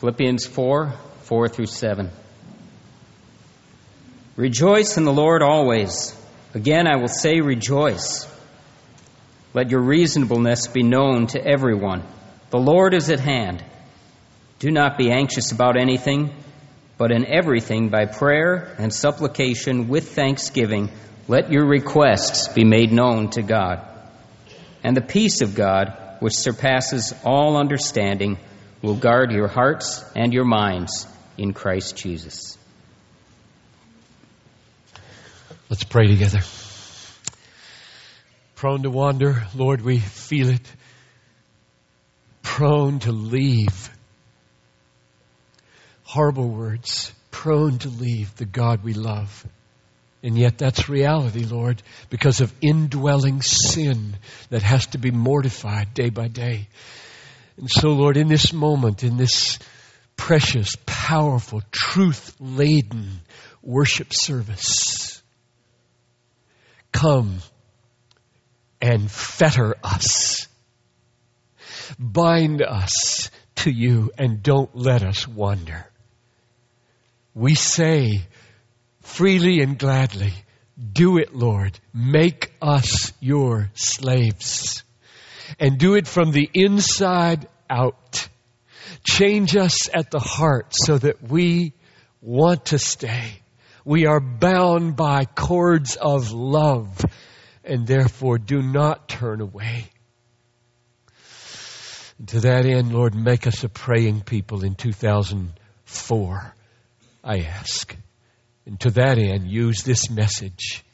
Philippians 0.00 0.46
4 0.46 0.94
4 1.24 1.48
through 1.50 1.66
7. 1.66 2.08
Rejoice 4.34 4.96
in 4.96 5.04
the 5.04 5.12
Lord 5.12 5.42
always. 5.42 6.16
Again, 6.54 6.86
I 6.86 6.96
will 6.96 7.08
say 7.08 7.42
rejoice. 7.42 8.26
Let 9.52 9.68
your 9.68 9.82
reasonableness 9.82 10.68
be 10.68 10.82
known 10.82 11.26
to 11.28 11.46
everyone. 11.46 12.02
The 12.48 12.58
Lord 12.58 12.94
is 12.94 13.10
at 13.10 13.20
hand. 13.20 13.62
Do 14.58 14.70
not 14.70 14.96
be 14.96 15.10
anxious 15.12 15.52
about 15.52 15.78
anything, 15.78 16.34
but 16.96 17.12
in 17.12 17.26
everything 17.26 17.90
by 17.90 18.06
prayer 18.06 18.74
and 18.78 18.94
supplication 18.94 19.88
with 19.88 20.14
thanksgiving, 20.14 20.90
let 21.28 21.52
your 21.52 21.66
requests 21.66 22.48
be 22.48 22.64
made 22.64 22.90
known 22.90 23.28
to 23.32 23.42
God. 23.42 23.86
And 24.82 24.96
the 24.96 25.02
peace 25.02 25.42
of 25.42 25.54
God, 25.54 26.16
which 26.20 26.36
surpasses 26.36 27.14
all 27.22 27.58
understanding, 27.58 28.38
will 28.82 28.94
guard 28.94 29.32
your 29.32 29.48
hearts 29.48 30.04
and 30.14 30.32
your 30.32 30.44
minds 30.44 31.06
in 31.36 31.52
Christ 31.52 31.96
Jesus. 31.96 32.56
Let's 35.68 35.84
pray 35.84 36.08
together. 36.08 36.40
Prone 38.56 38.82
to 38.82 38.90
wander, 38.90 39.44
Lord, 39.54 39.80
we 39.80 39.98
feel 39.98 40.48
it. 40.50 40.72
Prone 42.42 42.98
to 43.00 43.12
leave. 43.12 43.90
Horrible 46.02 46.48
words. 46.48 47.12
Prone 47.30 47.78
to 47.78 47.88
leave 47.88 48.34
the 48.36 48.44
God 48.44 48.82
we 48.82 48.92
love. 48.92 49.46
And 50.22 50.36
yet 50.36 50.58
that's 50.58 50.88
reality, 50.88 51.44
Lord, 51.44 51.82
because 52.10 52.40
of 52.40 52.52
indwelling 52.60 53.40
sin 53.40 54.16
that 54.50 54.62
has 54.62 54.86
to 54.88 54.98
be 54.98 55.10
mortified 55.10 55.94
day 55.94 56.10
by 56.10 56.28
day. 56.28 56.66
And 57.60 57.70
so, 57.70 57.90
Lord, 57.90 58.16
in 58.16 58.28
this 58.28 58.54
moment, 58.54 59.04
in 59.04 59.18
this 59.18 59.58
precious, 60.16 60.76
powerful, 60.86 61.62
truth 61.70 62.34
laden 62.40 63.20
worship 63.62 64.14
service, 64.14 65.22
come 66.90 67.40
and 68.80 69.10
fetter 69.10 69.74
us. 69.84 70.48
Bind 71.98 72.62
us 72.62 73.30
to 73.56 73.70
you 73.70 74.10
and 74.16 74.42
don't 74.42 74.74
let 74.74 75.02
us 75.02 75.28
wander. 75.28 75.86
We 77.34 77.54
say 77.54 78.22
freely 79.02 79.60
and 79.60 79.78
gladly, 79.78 80.32
do 80.94 81.18
it, 81.18 81.34
Lord. 81.34 81.78
Make 81.92 82.54
us 82.62 83.12
your 83.20 83.70
slaves. 83.74 84.82
And 85.58 85.78
do 85.78 85.94
it 85.94 86.06
from 86.06 86.30
the 86.30 86.48
inside 86.54 87.48
out. 87.70 88.28
Change 89.04 89.56
us 89.56 89.88
at 89.94 90.10
the 90.10 90.18
heart 90.18 90.72
so 90.72 90.98
that 90.98 91.22
we 91.22 91.72
want 92.20 92.66
to 92.66 92.78
stay. 92.78 93.40
We 93.84 94.06
are 94.06 94.20
bound 94.20 94.96
by 94.96 95.24
cords 95.24 95.96
of 95.96 96.32
love 96.32 97.02
and 97.64 97.86
therefore 97.86 98.38
do 98.38 98.60
not 98.60 99.08
turn 99.08 99.40
away. 99.40 99.86
To 102.26 102.40
that 102.40 102.66
end, 102.66 102.92
Lord, 102.92 103.14
make 103.14 103.46
us 103.46 103.64
a 103.64 103.68
praying 103.68 104.22
people 104.22 104.62
in 104.64 104.74
2004, 104.74 106.54
I 107.24 107.38
ask. 107.38 107.96
And 108.66 108.78
to 108.80 108.90
that 108.90 109.16
end, 109.18 109.48
use 109.48 109.82
this 109.82 110.10
message. 110.10 110.84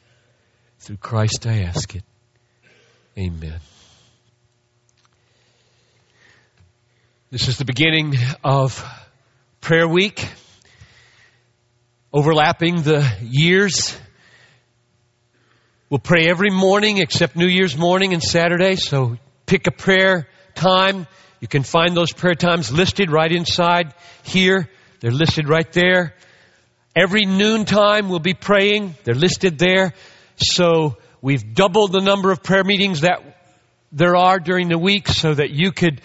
Through 0.79 0.97
Christ 0.97 1.45
I 1.45 1.63
ask 1.63 1.95
it. 1.95 2.03
Amen. 3.17 3.59
This 7.29 7.49
is 7.49 7.57
the 7.57 7.65
beginning 7.65 8.15
of 8.41 8.81
prayer 9.59 9.85
week, 9.85 10.25
overlapping 12.13 12.83
the 12.83 13.05
years. 13.21 13.97
We'll 15.89 15.99
pray 15.99 16.29
every 16.29 16.51
morning 16.51 16.99
except 16.99 17.35
New 17.35 17.47
Year's 17.47 17.75
morning 17.75 18.13
and 18.13 18.23
Saturday, 18.23 18.77
so 18.77 19.17
pick 19.45 19.67
a 19.67 19.71
prayer 19.71 20.29
time. 20.55 21.05
You 21.41 21.49
can 21.49 21.63
find 21.63 21.97
those 21.97 22.13
prayer 22.13 22.33
times 22.33 22.71
listed 22.71 23.11
right 23.11 23.29
inside 23.29 23.93
here. 24.23 24.69
They're 25.01 25.11
listed 25.11 25.49
right 25.49 25.69
there. 25.73 26.15
Every 26.95 27.25
noontime 27.25 28.07
we'll 28.07 28.19
be 28.19 28.35
praying. 28.35 28.95
They're 29.03 29.15
listed 29.15 29.59
there. 29.59 29.93
So 30.37 30.95
we've 31.21 31.53
doubled 31.53 31.91
the 31.91 31.99
number 31.99 32.31
of 32.31 32.41
prayer 32.41 32.63
meetings 32.63 33.01
that 33.01 33.19
there 33.91 34.15
are 34.15 34.39
during 34.39 34.69
the 34.69 34.79
week 34.79 35.09
so 35.09 35.33
that 35.33 35.49
you 35.49 35.73
could 35.73 35.99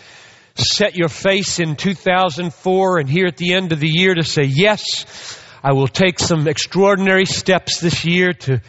set 0.55 0.97
your 0.97 1.09
face 1.09 1.59
in 1.61 1.77
2004 1.77 2.99
and 2.99 3.09
here 3.09 3.27
at 3.27 3.37
the 3.37 3.55
end 3.55 3.73
of 3.73 3.81
the 3.81 3.89
year 3.89 4.15
to 4.15 4.23
say, 4.23 4.43
yes, 4.45 5.39
I 5.63 5.73
will 5.73 5.89
take 5.89 6.19
some 6.19 6.49
extraordinary 6.49 7.27
steps 7.27 7.81
this 7.81 8.05
year 8.05 8.33
to 8.33 8.61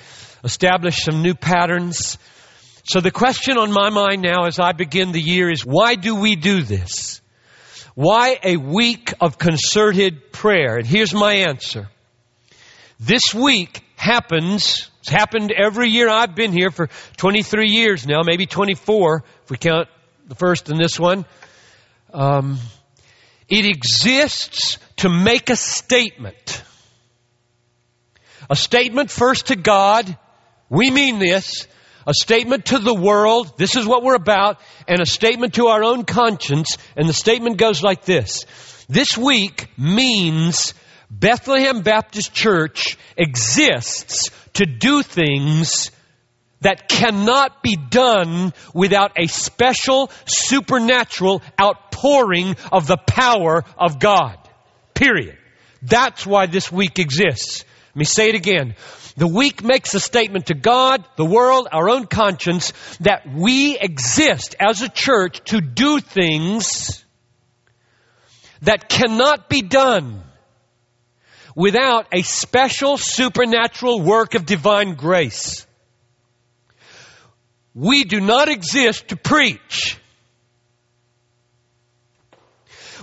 establish 0.44 1.03
some 1.03 1.21
new 1.21 1.33
patterns. 1.33 2.17
So 2.85 3.01
the 3.01 3.11
question 3.11 3.57
on 3.57 3.71
my 3.71 3.89
mind 3.89 4.21
now 4.21 4.45
as 4.45 4.59
I 4.59 4.73
begin 4.73 5.11
the 5.11 5.21
year 5.21 5.49
is, 5.51 5.66
why 5.66 5.95
do 5.95 6.16
we 6.16 6.35
do 6.35 6.61
this? 6.61 7.21
Why 7.95 8.39
a 8.44 8.57
week 8.57 9.13
of 9.21 9.38
concerted 9.38 10.31
prayer? 10.31 10.77
And 10.77 10.85
here's 10.85 11.13
my 11.13 11.33
answer. 11.33 11.89
This 13.00 13.33
week 13.33 13.83
happens, 13.95 14.89
it's 15.00 15.09
happened 15.09 15.51
every 15.51 15.89
year 15.89 16.09
I've 16.09 16.35
been 16.35 16.51
here 16.51 16.71
for 16.71 16.89
23 17.17 17.69
years 17.69 18.07
now, 18.07 18.21
maybe 18.23 18.45
24 18.45 19.23
if 19.44 19.50
we 19.50 19.57
count 19.57 19.88
the 20.27 20.35
first 20.35 20.69
and 20.69 20.79
this 20.79 21.00
one. 21.00 21.25
Um, 22.13 22.59
it 23.50 23.66
exists 23.66 24.78
to 24.97 25.09
make 25.09 25.50
a 25.50 25.56
statement. 25.56 26.63
A 28.50 28.56
statement 28.56 29.09
first 29.09 29.47
to 29.47 29.56
God. 29.56 30.18
We 30.69 30.91
mean 30.91 31.19
this. 31.19 31.68
A 32.06 32.13
statement 32.13 32.66
to 32.68 32.79
the 32.79 32.94
world. 32.94 33.57
This 33.57 33.75
is 33.75 33.85
what 33.85 34.03
we're 34.03 34.16
about. 34.16 34.59
And 34.88 35.01
a 35.01 35.06
statement 35.06 35.56
to 35.56 35.68
our 35.68 35.84
own 35.84 36.06
conscience. 36.06 36.78
And 36.96 37.07
the 37.07 37.13
statement 37.13 37.57
goes 37.57 37.81
like 37.81 38.06
this. 38.06 38.45
This 38.88 39.18
week 39.18 39.69
means 39.78 40.74
Bethlehem 41.09 41.81
Baptist 41.81 42.34
Church 42.34 42.97
exists 43.18 44.30
to 44.53 44.66
do 44.66 45.03
things 45.03 45.91
that 46.63 46.90
cannot 46.90 47.63
be 47.63 47.75
done 47.75 48.53
without 48.74 49.13
a 49.18 49.28
special 49.28 50.12
supernatural 50.25 51.41
outpouring 51.59 52.56
of 52.72 52.88
the 52.88 52.97
power 52.97 53.63
of 53.78 54.00
God. 54.00 54.38
Period. 54.94 55.38
That's 55.81 56.25
why 56.25 56.47
this 56.47 56.72
week 56.72 57.00
exists. 57.00 57.63
Let 57.90 57.96
me 57.96 58.06
say 58.06 58.29
it 58.29 58.35
again. 58.35 58.75
The 59.16 59.28
week 59.28 59.63
makes 59.63 59.94
a 59.94 60.00
statement 60.00 60.47
to 60.47 60.56
God, 60.56 61.06
the 61.18 61.25
world, 61.25 61.68
our 61.72 61.90
own 61.90 62.07
conscience 62.07 62.74
that 63.01 63.31
we 63.31 63.78
exist 63.78 64.56
as 64.59 64.81
a 64.81 64.90
church 64.90 65.44
to 65.51 65.62
do 65.62 66.00
things 66.00 67.03
that 68.63 68.90
cannot 68.90 69.50
be 69.50 69.62
done 69.62 70.24
without 71.56 72.07
a 72.12 72.24
special 72.24 72.97
supernatural 72.97 74.01
work 74.01 74.34
of 74.34 74.45
divine 74.45 74.95
grace. 74.95 75.62
We 77.75 78.03
do 78.03 78.19
not 78.19 78.50
exist 78.50 79.09
to 79.09 79.16
preach. 79.16 79.97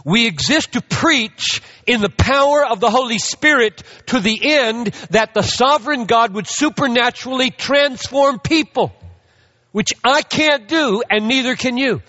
We 0.05 0.27
exist 0.27 0.73
to 0.73 0.81
preach 0.81 1.61
in 1.87 2.01
the 2.01 2.09
power 2.09 2.65
of 2.65 2.81
the 2.81 2.91
Holy 2.91 3.19
Spirit 3.19 3.83
to 4.07 4.21
the 4.21 4.39
end 4.43 4.87
that 5.11 5.35
the 5.35 5.43
sovereign 5.43 6.07
God 6.07 6.35
would 6.35 6.47
supernaturally 6.47 7.51
transform 7.51 8.39
people, 8.39 8.93
which 9.73 9.93
I 10.05 10.23
can't 10.23 10.69
do 10.69 11.03
and 11.11 11.29
neither 11.29 11.57
can 11.57 11.77
you. 11.77 12.03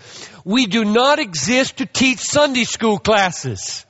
We 0.46 0.68
do 0.68 0.86
not 0.86 1.20
exist 1.20 1.78
to 1.78 1.86
teach 1.86 2.20
Sunday 2.20 2.64
school 2.64 2.98
classes. 2.98 3.86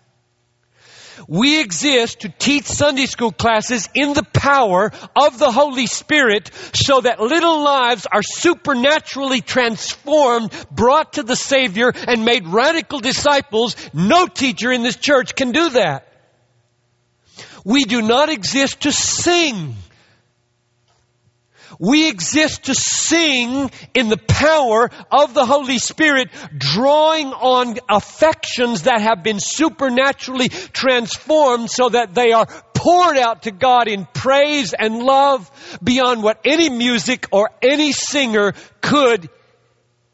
We 1.28 1.60
exist 1.62 2.22
to 2.22 2.30
teach 2.30 2.66
Sunday 2.66 3.06
school 3.06 3.32
classes 3.32 3.90
in 3.94 4.14
the 4.14 4.24
power 4.24 4.92
of 5.16 5.38
the 5.38 5.52
Holy 5.52 5.88
Spirit 5.88 6.52
so 6.74 7.02
that 7.02 7.20
little 7.20 7.64
lives 7.64 8.08
are 8.12 8.24
supernaturally 8.24 9.42
transformed, 9.42 10.52
brought 10.72 11.14
to 11.14 11.24
the 11.24 11.36
Savior, 11.36 11.92
and 12.08 12.26
made 12.26 12.48
radical 12.48 13.00
disciples. 13.00 13.76
No 13.94 14.28
teacher 14.28 14.72
in 14.72 14.84
this 14.84 14.98
church 14.98 15.36
can 15.36 15.52
do 15.52 15.70
that. 15.70 16.08
We 17.64 17.86
do 17.86 18.02
not 18.02 18.30
exist 18.30 18.82
to 18.82 18.92
sing. 18.92 19.76
We 21.80 22.10
exist 22.10 22.66
to 22.66 22.76
sing 22.76 23.72
in 23.94 24.10
the 24.10 24.18
power 24.18 24.90
of 25.12 25.34
the 25.34 25.46
Holy 25.46 25.80
Spirit, 25.80 26.30
drawing 26.58 27.28
on 27.28 27.78
affections 27.90 28.84
that 28.84 29.02
have 29.02 29.24
been 29.24 29.40
supernaturally 29.40 30.50
transformed 30.50 31.70
so 31.70 31.90
that 31.90 32.14
they 32.14 32.32
are 32.32 32.48
poured 32.74 33.18
out 33.18 33.44
to 33.44 33.52
God 33.52 33.88
in 33.88 34.08
praise 34.14 34.74
and 34.74 35.00
love 35.04 35.50
beyond 35.84 36.24
what 36.24 36.42
any 36.46 36.70
music 36.70 37.28
or 37.32 37.50
any 37.62 37.92
singer 37.92 38.54
could 38.82 39.30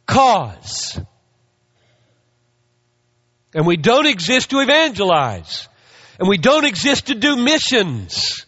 cause. 0.06 1.00
And 3.54 3.66
we 3.66 3.78
don't 3.78 4.08
exist 4.08 4.50
to 4.50 4.60
evangelize. 4.60 5.68
And 6.20 6.28
we 6.28 6.38
don't 6.38 6.66
exist 6.66 7.08
to 7.08 7.16
do 7.16 7.36
missions. 7.36 8.46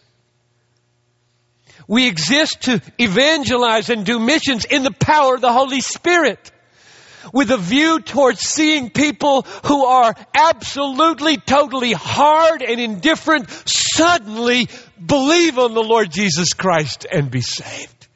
We 1.90 2.06
exist 2.06 2.62
to 2.62 2.80
evangelize 2.98 3.90
and 3.90 4.06
do 4.06 4.20
missions 4.20 4.64
in 4.64 4.84
the 4.84 4.92
power 4.92 5.34
of 5.34 5.40
the 5.40 5.52
Holy 5.52 5.80
Spirit 5.80 6.52
with 7.32 7.50
a 7.50 7.56
view 7.56 7.98
towards 7.98 8.38
seeing 8.38 8.90
people 8.90 9.42
who 9.64 9.84
are 9.86 10.14
absolutely, 10.32 11.36
totally 11.38 11.92
hard 11.92 12.62
and 12.62 12.80
indifferent 12.80 13.50
suddenly 13.66 14.68
believe 15.04 15.58
on 15.58 15.74
the 15.74 15.82
Lord 15.82 16.12
Jesus 16.12 16.52
Christ 16.52 17.06
and 17.10 17.28
be 17.28 17.40
saved. 17.40 18.06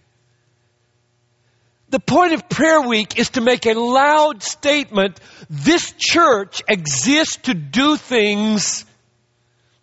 The 1.89 1.99
point 1.99 2.33
of 2.33 2.49
prayer 2.49 2.81
week 2.81 3.19
is 3.19 3.31
to 3.31 3.41
make 3.41 3.67
a 3.67 3.75
loud 3.75 4.45
statement. 4.45 5.19
This 5.51 5.93
church 5.99 6.63
exists 6.69 7.39
to 7.49 7.55
do 7.55 7.97
things 7.97 8.85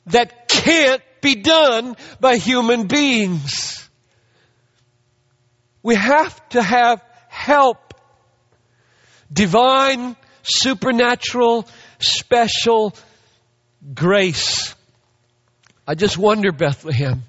that 0.05 0.47
can't 0.47 1.01
be 1.21 1.35
done 1.35 1.95
by 2.19 2.37
human 2.37 2.87
beings. 2.87 3.89
We 5.83 5.95
have 5.95 6.49
to 6.49 6.61
have 6.61 7.03
help. 7.27 7.93
Divine, 9.31 10.15
supernatural, 10.43 11.67
special 11.99 12.93
grace. 13.93 14.75
I 15.87 15.95
just 15.95 16.17
wonder, 16.17 16.51
Bethlehem, 16.51 17.23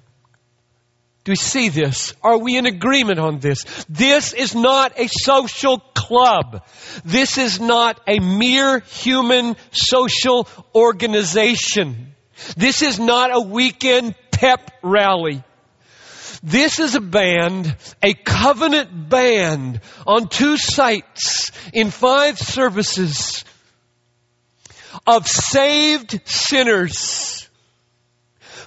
do 1.23 1.31
we 1.31 1.35
see 1.37 1.69
this? 1.69 2.13
Are 2.21 2.37
we 2.37 2.57
in 2.57 2.65
agreement 2.65 3.19
on 3.19 3.39
this? 3.39 3.63
This 3.87 4.33
is 4.33 4.53
not 4.53 4.99
a 4.99 5.07
social 5.07 5.79
club. 5.79 6.65
This 7.05 7.37
is 7.37 7.61
not 7.61 7.99
a 8.07 8.19
mere 8.19 8.79
human 8.79 9.55
social 9.71 10.47
organization. 10.75 12.13
This 12.57 12.81
is 12.81 12.99
not 12.99 13.35
a 13.35 13.39
weekend 13.39 14.15
pep 14.31 14.71
rally. 14.81 15.43
This 16.43 16.79
is 16.79 16.95
a 16.95 17.01
band, 17.01 17.75
a 18.01 18.13
covenant 18.13 19.09
band 19.09 19.79
on 20.05 20.27
two 20.27 20.57
sites 20.57 21.51
in 21.71 21.89
five 21.89 22.37
services 22.37 23.45
of 25.07 25.27
saved 25.27 26.19
sinners 26.25 27.49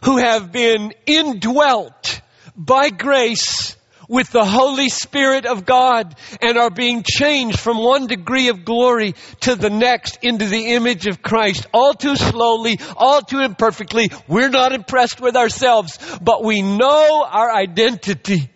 who 0.04 0.16
have 0.18 0.52
been 0.52 0.94
indwelt 1.04 2.20
by 2.56 2.88
grace 2.90 3.75
with 4.08 4.30
the 4.30 4.44
Holy 4.44 4.88
Spirit 4.88 5.46
of 5.46 5.64
God 5.64 6.14
and 6.40 6.56
are 6.56 6.70
being 6.70 7.02
changed 7.02 7.58
from 7.58 7.78
one 7.78 8.06
degree 8.06 8.48
of 8.48 8.64
glory 8.64 9.14
to 9.40 9.54
the 9.54 9.70
next 9.70 10.18
into 10.22 10.46
the 10.46 10.74
image 10.74 11.06
of 11.06 11.22
Christ. 11.22 11.66
All 11.72 11.94
too 11.94 12.16
slowly, 12.16 12.78
all 12.96 13.22
too 13.22 13.40
imperfectly. 13.40 14.10
We're 14.28 14.50
not 14.50 14.72
impressed 14.72 15.20
with 15.20 15.36
ourselves, 15.36 15.98
but 16.20 16.44
we 16.44 16.62
know 16.62 17.26
our 17.28 17.52
identity. 17.52 18.50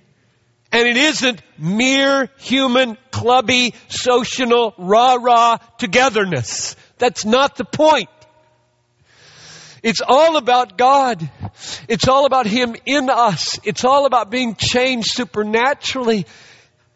And 0.72 0.86
it 0.86 0.96
isn't 0.96 1.42
mere 1.58 2.28
human, 2.38 2.96
clubby, 3.10 3.74
social, 3.88 4.72
rah-rah 4.78 5.58
togetherness. 5.78 6.76
That's 6.98 7.24
not 7.24 7.56
the 7.56 7.64
point. 7.64 8.08
It's 9.82 10.00
all 10.06 10.36
about 10.36 10.76
God. 10.76 11.28
It's 11.88 12.08
all 12.08 12.26
about 12.26 12.46
Him 12.46 12.76
in 12.86 13.08
us. 13.10 13.58
It's 13.64 13.84
all 13.84 14.06
about 14.06 14.30
being 14.30 14.54
changed 14.54 15.10
supernaturally. 15.10 16.26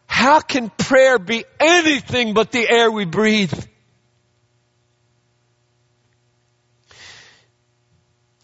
How 0.07 0.41
can 0.41 0.71
prayer 0.71 1.19
be 1.19 1.45
anything 1.59 2.35
but 2.35 2.53
the 2.53 2.69
air 2.69 2.91
we 2.91 3.05
breathe? 3.05 3.53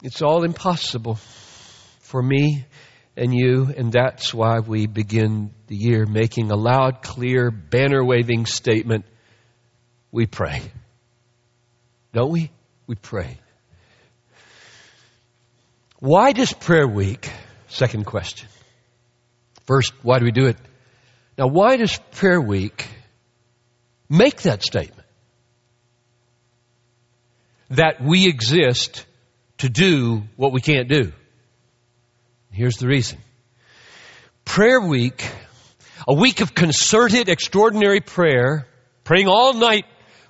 It's 0.02 0.22
all 0.22 0.44
impossible 0.44 1.16
for 2.00 2.22
me 2.22 2.64
and 3.16 3.34
you, 3.34 3.72
and 3.76 3.92
that's 3.92 4.32
why 4.32 4.60
we 4.60 4.86
begin 4.86 5.52
the 5.66 5.76
year 5.76 6.06
making 6.06 6.50
a 6.50 6.56
loud, 6.56 7.02
clear, 7.02 7.50
banner 7.50 8.02
waving 8.02 8.46
statement. 8.46 9.04
We 10.10 10.26
pray. 10.26 10.62
Don't 12.14 12.30
we? 12.30 12.50
We 12.86 12.94
pray. 12.94 13.38
Why 16.00 16.32
does 16.32 16.52
prayer 16.52 16.88
week? 16.88 17.30
Second 17.68 18.06
question. 18.06 18.48
First, 19.66 19.92
why 20.02 20.18
do 20.18 20.24
we 20.24 20.32
do 20.32 20.46
it? 20.46 20.56
Now, 21.36 21.46
why 21.46 21.76
does 21.76 21.98
prayer 22.12 22.40
week 22.40 22.88
make 24.08 24.42
that 24.42 24.62
statement? 24.62 25.06
That 27.70 28.02
we 28.02 28.26
exist 28.26 29.06
to 29.58 29.68
do 29.68 30.22
what 30.36 30.52
we 30.52 30.62
can't 30.62 30.88
do. 30.88 31.12
Here's 32.50 32.78
the 32.78 32.88
reason. 32.88 33.18
Prayer 34.44 34.80
week, 34.80 35.30
a 36.08 36.14
week 36.14 36.40
of 36.40 36.54
concerted, 36.54 37.28
extraordinary 37.28 38.00
prayer, 38.00 38.66
praying 39.04 39.28
all 39.28 39.52
night 39.52 39.84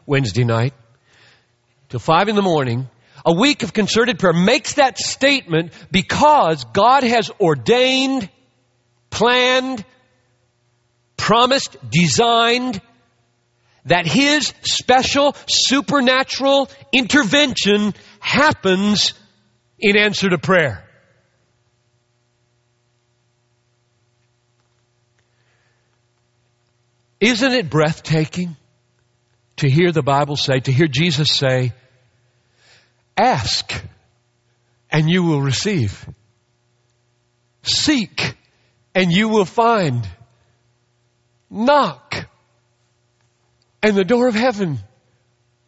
Wednesday 0.04 0.44
night 0.44 0.74
till 1.88 2.00
five 2.00 2.28
in 2.28 2.34
the 2.36 2.42
morning, 2.42 2.88
a 3.24 3.32
week 3.32 3.62
of 3.62 3.72
concerted 3.72 4.18
prayer 4.18 4.32
makes 4.32 4.74
that 4.74 4.98
statement 4.98 5.72
because 5.90 6.64
God 6.64 7.02
has 7.02 7.30
ordained, 7.40 8.28
planned, 9.10 9.84
promised, 11.16 11.76
designed 11.90 12.80
that 13.84 14.06
His 14.06 14.52
special 14.62 15.34
supernatural 15.46 16.68
intervention 16.92 17.94
happens 18.20 19.14
in 19.78 19.96
answer 19.96 20.28
to 20.28 20.38
prayer. 20.38 20.84
Isn't 27.20 27.52
it 27.52 27.68
breathtaking 27.68 28.56
to 29.56 29.68
hear 29.68 29.92
the 29.92 30.02
Bible 30.02 30.36
say, 30.36 30.60
to 30.60 30.72
hear 30.72 30.86
Jesus 30.86 31.30
say, 31.30 31.72
Ask 33.16 33.72
and 34.90 35.08
you 35.08 35.22
will 35.22 35.40
receive. 35.40 36.08
Seek 37.62 38.36
and 38.94 39.12
you 39.12 39.28
will 39.28 39.44
find. 39.44 40.08
Knock 41.50 42.28
and 43.82 43.96
the 43.96 44.04
door 44.04 44.28
of 44.28 44.34
heaven 44.34 44.78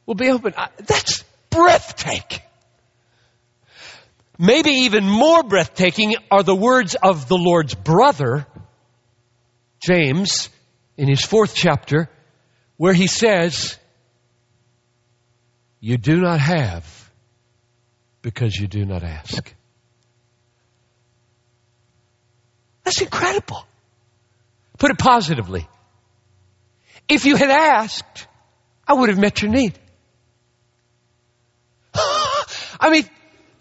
will 0.06 0.14
be 0.14 0.28
open. 0.30 0.54
That's 0.76 1.24
breathtaking. 1.50 2.40
Maybe 4.38 4.70
even 4.70 5.04
more 5.04 5.42
breathtaking 5.42 6.14
are 6.30 6.42
the 6.42 6.56
words 6.56 6.96
of 7.00 7.28
the 7.28 7.36
Lord's 7.36 7.74
brother, 7.74 8.46
James, 9.80 10.48
in 10.96 11.08
his 11.08 11.24
fourth 11.24 11.54
chapter, 11.54 12.08
where 12.76 12.94
he 12.94 13.06
says, 13.06 13.78
You 15.80 15.96
do 15.96 16.20
not 16.20 16.40
have 16.40 17.01
because 18.22 18.56
you 18.56 18.68
do 18.68 18.84
not 18.84 19.02
ask. 19.02 19.54
That's 22.84 23.00
incredible. 23.00 23.64
Put 24.78 24.90
it 24.90 24.98
positively. 24.98 25.68
If 27.08 27.24
you 27.24 27.36
had 27.36 27.50
asked, 27.50 28.26
I 28.86 28.94
would 28.94 29.08
have 29.08 29.18
met 29.18 29.42
your 29.42 29.50
need. 29.50 29.78
I 31.94 32.90
mean, 32.90 33.04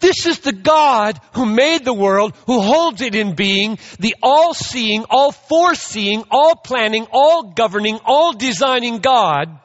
this 0.00 0.26
is 0.26 0.40
the 0.40 0.52
God 0.52 1.20
who 1.34 1.46
made 1.46 1.84
the 1.84 1.94
world, 1.94 2.34
who 2.46 2.60
holds 2.60 3.00
it 3.02 3.14
in 3.14 3.34
being, 3.34 3.78
the 4.00 4.16
all-seeing, 4.22 5.04
all-foreseeing, 5.08 6.24
all-planning, 6.30 7.06
all-governing, 7.12 8.00
all-designing 8.04 8.98
God 8.98 9.60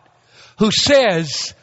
who 0.60 0.70
says, 0.72 1.56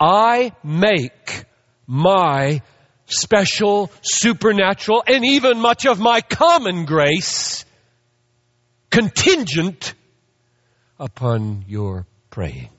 I 0.00 0.52
make 0.62 1.44
my 1.86 2.62
special, 3.06 3.90
supernatural, 4.02 5.02
and 5.06 5.24
even 5.24 5.60
much 5.60 5.86
of 5.86 5.98
my 5.98 6.20
common 6.20 6.84
grace 6.84 7.64
contingent 8.90 9.94
upon 10.98 11.64
your 11.68 12.06
praying. 12.30 12.70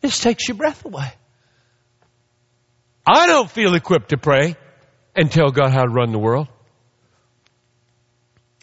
This 0.00 0.20
takes 0.20 0.46
your 0.46 0.56
breath 0.56 0.84
away. 0.84 1.12
I 3.06 3.26
don't 3.26 3.50
feel 3.50 3.74
equipped 3.74 4.10
to 4.10 4.16
pray 4.16 4.56
and 5.14 5.30
tell 5.30 5.50
God 5.50 5.72
how 5.72 5.82
to 5.82 5.88
run 5.88 6.12
the 6.12 6.18
world. 6.18 6.48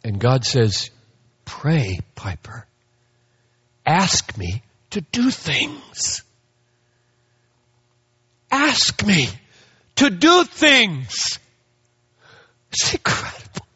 And 0.03 0.19
God 0.19 0.45
says, 0.45 0.89
Pray, 1.45 1.99
Piper. 2.15 2.67
Ask 3.85 4.37
me 4.37 4.63
to 4.91 5.01
do 5.01 5.29
things. 5.29 6.23
Ask 8.51 9.05
me 9.05 9.27
to 9.95 10.09
do 10.09 10.43
things. 10.43 11.39
It's 12.71 12.93
incredible. 12.93 13.67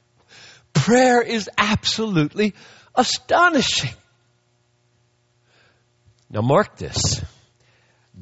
Prayer 0.73 1.21
is 1.21 1.49
absolutely 1.57 2.53
astonishing. 2.95 3.93
Now, 6.29 6.41
mark 6.41 6.77
this 6.77 7.21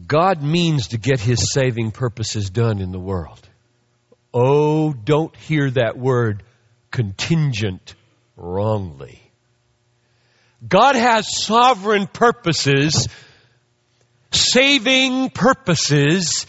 God 0.07 0.43
means 0.43 0.89
to 0.89 0.97
get 0.97 1.19
his 1.19 1.51
saving 1.53 1.91
purposes 1.91 2.49
done 2.49 2.79
in 2.79 2.91
the 2.91 2.99
world. 2.99 3.47
Oh, 4.33 4.91
don't 4.91 5.35
hear 5.35 5.71
that 5.71 5.97
word 5.97 6.43
contingent 6.91 7.95
wrongly. 8.35 9.24
God 10.67 10.95
has 10.95 11.43
sovereign 11.43 12.07
purposes, 12.07 13.07
saving 14.31 15.29
purposes, 15.29 16.45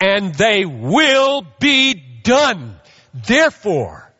and 0.00 0.34
they 0.34 0.64
will 0.64 1.44
be 1.60 1.94
done. 2.22 2.76
Therefore, 3.12 4.12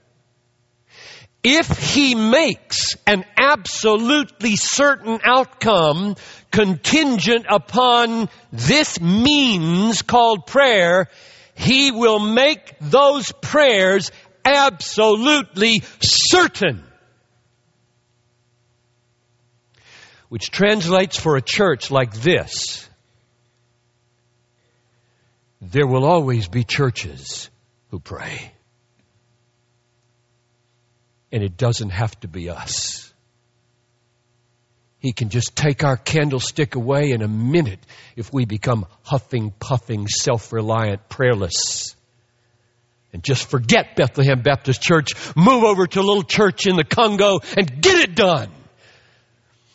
if 1.43 1.79
he 1.79 2.15
makes 2.15 2.97
an 3.07 3.25
absolutely 3.39 4.57
certain 4.57 5.21
outcome 5.25 6.17
contingent 6.51 7.47
upon 7.49 8.29
this 8.53 9.01
means 9.01 10.03
called 10.03 10.47
prayer, 10.47 11.09
he 11.55 11.91
will 11.91 12.19
make 12.19 12.75
those 12.81 13.31
prayers 13.33 14.11
absolutely 14.45 15.83
certain. 16.01 16.88
Which 20.29 20.51
translates 20.51 21.19
for 21.19 21.37
a 21.37 21.43
church 21.43 21.91
like 21.91 22.13
this. 22.13 22.89
There 25.61 25.87
will 25.87 26.05
always 26.05 26.49
be 26.49 26.65
churches 26.65 27.51
who 27.91 27.99
pray. 27.99 28.53
And 31.33 31.43
it 31.43 31.57
doesn't 31.57 31.91
have 31.91 32.19
to 32.21 32.29
be 32.29 32.51
us. 32.51 33.13
He 34.99 35.13
can 35.13 35.29
just 35.29 35.55
take 35.55 35.85
our 35.85 35.97
candlestick 35.97 36.75
away 36.75 37.13
in 37.13 37.23
a 37.23 37.29
minute 37.29 37.81
if 38.17 38.33
we 38.33 38.45
become 38.45 38.87
huffing, 39.03 39.53
puffing, 39.59 40.09
self-reliant, 40.09 41.09
prayerless. 41.09 41.95
And 43.13 43.23
just 43.23 43.49
forget 43.49 43.97
Bethlehem 43.97 44.43
Baptist 44.43 44.83
Church, 44.83 45.13
move 45.37 45.65
over 45.65 45.87
to 45.87 46.01
a 46.01 46.03
little 46.03 46.25
church 46.25 46.67
in 46.67 46.77
the 46.77 46.85
Congo 46.85 47.39
and 47.57 47.81
get 47.81 47.99
it 47.99 48.15
done. 48.15 48.51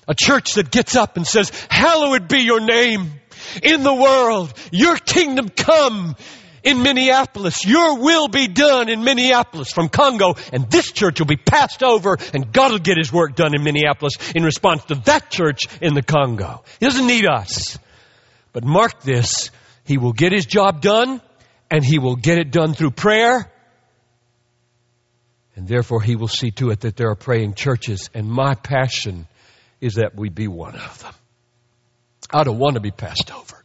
A 0.07 0.15
church 0.15 0.55
that 0.55 0.72
gets 0.72 0.95
up 0.95 1.17
and 1.17 1.25
says, 1.25 1.51
hallowed 1.69 2.27
be 2.27 2.39
your 2.39 2.60
name 2.60 3.12
in 3.62 3.83
the 3.83 3.93
world. 3.93 4.53
Your 4.72 4.98
kingdom 4.98 5.50
come 5.50 6.15
in 6.63 6.81
Minneapolis. 6.81 7.65
Your 7.65 8.00
will 8.00 8.27
be 8.27 8.48
done 8.48 8.89
in 8.89 9.03
Minneapolis 9.03 9.72
from 9.72 9.89
Congo, 9.89 10.36
and 10.51 10.69
this 10.69 10.91
church 10.91 11.19
will 11.19 11.27
be 11.27 11.38
passed 11.38 11.83
over, 11.83 12.17
and 12.33 12.51
God 12.51 12.72
will 12.72 12.79
get 12.79 12.98
his 12.98 13.12
work 13.12 13.36
done 13.36 13.53
in 13.55 13.63
Minneapolis 13.63 14.13
in 14.33 14.43
response 14.43 14.83
to 14.86 14.95
that 15.05 15.29
church 15.29 15.67
in 15.81 15.93
the 15.93 16.01
Congo. 16.01 16.63
He 16.79 16.86
doesn't 16.86 17.07
need 17.07 17.25
us. 17.25 17.77
But 18.53 18.63
mark 18.63 19.01
this, 19.01 19.51
he 19.83 19.98
will 19.98 20.13
get 20.13 20.31
his 20.31 20.45
job 20.45 20.81
done, 20.81 21.22
and 21.69 21.83
he 21.83 22.00
will 22.00 22.15
get 22.15 22.38
it 22.38 22.51
done 22.51 22.74
through 22.74 22.91
prayer, 22.91 23.51
and 25.55 25.67
therefore 25.67 26.01
he 26.01 26.15
will 26.15 26.27
see 26.27 26.51
to 26.51 26.69
it 26.72 26.81
that 26.81 26.95
there 26.95 27.10
are 27.10 27.15
praying 27.15 27.55
churches, 27.55 28.10
and 28.13 28.27
my 28.27 28.55
passion 28.55 29.27
is 29.84 29.96
that 29.96 30.16
we 30.16 30.30
be 30.30 30.48
one 30.48 30.75
of 30.75 31.00
them. 31.00 31.13
I 32.32 32.46
don't 32.46 32.58
want 32.58 32.75
to 32.75 32.80
be 32.80 32.92
passed 32.92 33.34
over. 33.34 33.62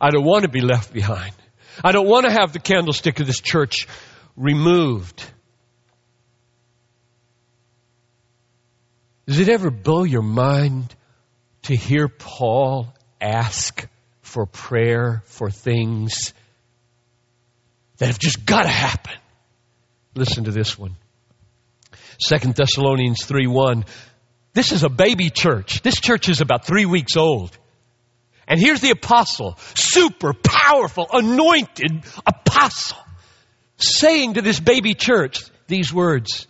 I 0.00 0.08
don't 0.08 0.24
want 0.24 0.44
to 0.44 0.48
be 0.48 0.62
left 0.62 0.90
behind. 0.90 1.34
I 1.84 1.92
don't 1.92 2.08
want 2.08 2.24
to 2.24 2.32
have 2.32 2.54
the 2.54 2.58
candlestick 2.58 3.20
of 3.20 3.26
this 3.26 3.40
church 3.40 3.86
removed. 4.36 5.22
Does 9.26 9.38
it 9.38 9.50
ever 9.50 9.70
blow 9.70 10.04
your 10.04 10.22
mind 10.22 10.94
to 11.64 11.76
hear 11.76 12.08
Paul 12.08 12.88
ask 13.20 13.86
for 14.22 14.46
prayer 14.46 15.22
for 15.26 15.50
things 15.50 16.32
that 17.98 18.06
have 18.06 18.18
just 18.18 18.46
got 18.46 18.62
to 18.62 18.70
happen? 18.70 19.12
Listen 20.14 20.44
to 20.44 20.52
this 20.52 20.78
one. 20.78 20.96
Second 22.18 22.54
Thessalonians 22.54 23.24
3 23.24 23.46
1. 23.46 23.84
This 24.58 24.72
is 24.72 24.82
a 24.82 24.88
baby 24.88 25.30
church. 25.30 25.82
This 25.82 26.00
church 26.00 26.28
is 26.28 26.40
about 26.40 26.64
three 26.64 26.84
weeks 26.84 27.16
old. 27.16 27.56
And 28.48 28.58
here's 28.58 28.80
the 28.80 28.90
apostle, 28.90 29.56
super 29.76 30.32
powerful, 30.34 31.06
anointed 31.12 32.02
apostle, 32.26 32.98
saying 33.76 34.34
to 34.34 34.42
this 34.42 34.58
baby 34.58 34.94
church 34.94 35.44
these 35.68 35.94
words, 35.94 36.48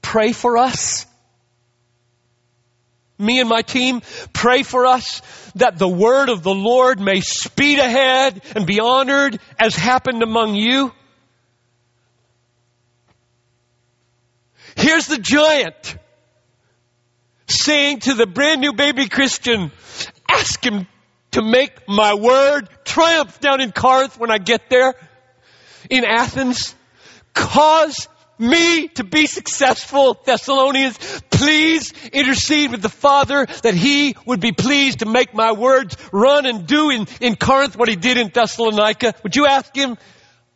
pray 0.00 0.30
for 0.30 0.56
us. 0.58 1.06
Me 3.18 3.40
and 3.40 3.48
my 3.48 3.62
team, 3.62 4.00
pray 4.32 4.62
for 4.62 4.86
us 4.86 5.20
that 5.56 5.76
the 5.76 5.88
word 5.88 6.28
of 6.28 6.44
the 6.44 6.54
Lord 6.54 7.00
may 7.00 7.20
speed 7.20 7.80
ahead 7.80 8.42
and 8.54 8.64
be 8.64 8.78
honored 8.78 9.40
as 9.58 9.74
happened 9.74 10.22
among 10.22 10.54
you. 10.54 10.92
Here's 14.76 15.08
the 15.08 15.18
giant 15.18 15.96
saying 17.46 18.00
to 18.00 18.14
the 18.14 18.26
brand 18.26 18.60
new 18.60 18.72
baby 18.72 19.08
Christian, 19.08 19.70
ask 20.28 20.64
him 20.64 20.86
to 21.32 21.42
make 21.42 21.88
my 21.88 22.14
word 22.14 22.68
triumph 22.84 23.40
down 23.40 23.60
in 23.60 23.72
Corinth 23.72 24.18
when 24.18 24.30
I 24.30 24.38
get 24.38 24.70
there, 24.70 24.94
in 25.90 26.04
Athens. 26.04 26.74
Cause 27.34 28.08
me 28.38 28.88
to 28.88 29.04
be 29.04 29.26
successful, 29.26 30.18
Thessalonians. 30.24 30.98
Please 31.30 31.92
intercede 32.12 32.70
with 32.70 32.82
the 32.82 32.88
Father 32.88 33.46
that 33.62 33.74
He 33.74 34.16
would 34.26 34.40
be 34.40 34.52
pleased 34.52 35.00
to 35.00 35.06
make 35.06 35.34
my 35.34 35.52
words 35.52 35.96
run 36.12 36.46
and 36.46 36.66
do 36.66 36.90
in, 36.90 37.06
in 37.20 37.36
Corinth 37.36 37.76
what 37.76 37.88
He 37.88 37.96
did 37.96 38.16
in 38.16 38.28
Thessalonica. 38.28 39.14
Would 39.22 39.36
you 39.36 39.46
ask 39.46 39.74
Him? 39.74 39.96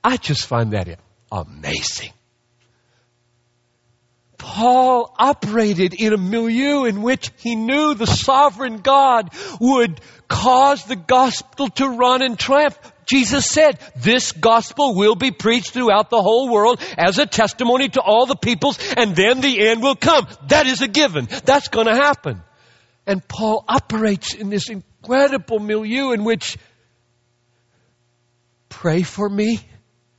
I 0.03 0.17
just 0.17 0.47
find 0.47 0.73
that 0.73 0.89
amazing. 1.31 2.13
Paul 4.39 5.13
operated 5.19 5.95
in 5.95 6.13
a 6.13 6.17
milieu 6.17 6.85
in 6.85 7.03
which 7.03 7.31
he 7.39 7.57
knew 7.57 7.95
the 7.95 8.07
sovereign 8.07 8.79
God 8.79 9.31
would 9.61 10.01
cause 10.29 10.85
the 10.85 10.97
gospel 10.97 11.69
to 11.71 11.89
run 11.89 12.23
and 12.23 12.39
triumph. 12.39 12.79
Jesus 13.05 13.51
said, 13.51 13.81
this 13.97 14.33
gospel 14.33 14.95
will 14.95 15.17
be 15.17 15.33
preached 15.33 15.73
throughout 15.73 16.09
the 16.09 16.23
whole 16.23 16.51
world 16.53 16.81
as 16.97 17.19
a 17.19 17.27
testimony 17.27 17.89
to 17.89 18.01
all 18.01 18.27
the 18.27 18.37
peoples 18.37 18.79
and 18.97 19.17
then 19.17 19.41
the 19.41 19.69
end 19.69 19.83
will 19.83 19.97
come. 19.97 20.29
That 20.49 20.67
is 20.67 20.83
a 20.83 20.89
given. 20.89 21.27
That's 21.45 21.69
to 21.87 21.95
happen. 21.95 22.43
And 23.07 23.27
Paul 23.27 23.65
operates 23.67 24.35
in 24.35 24.51
this 24.51 24.69
incredible 24.69 25.59
milieu 25.59 26.13
in 26.13 26.25
which 26.25 26.59
pray 28.69 29.03
for 29.03 29.29
me 29.29 29.61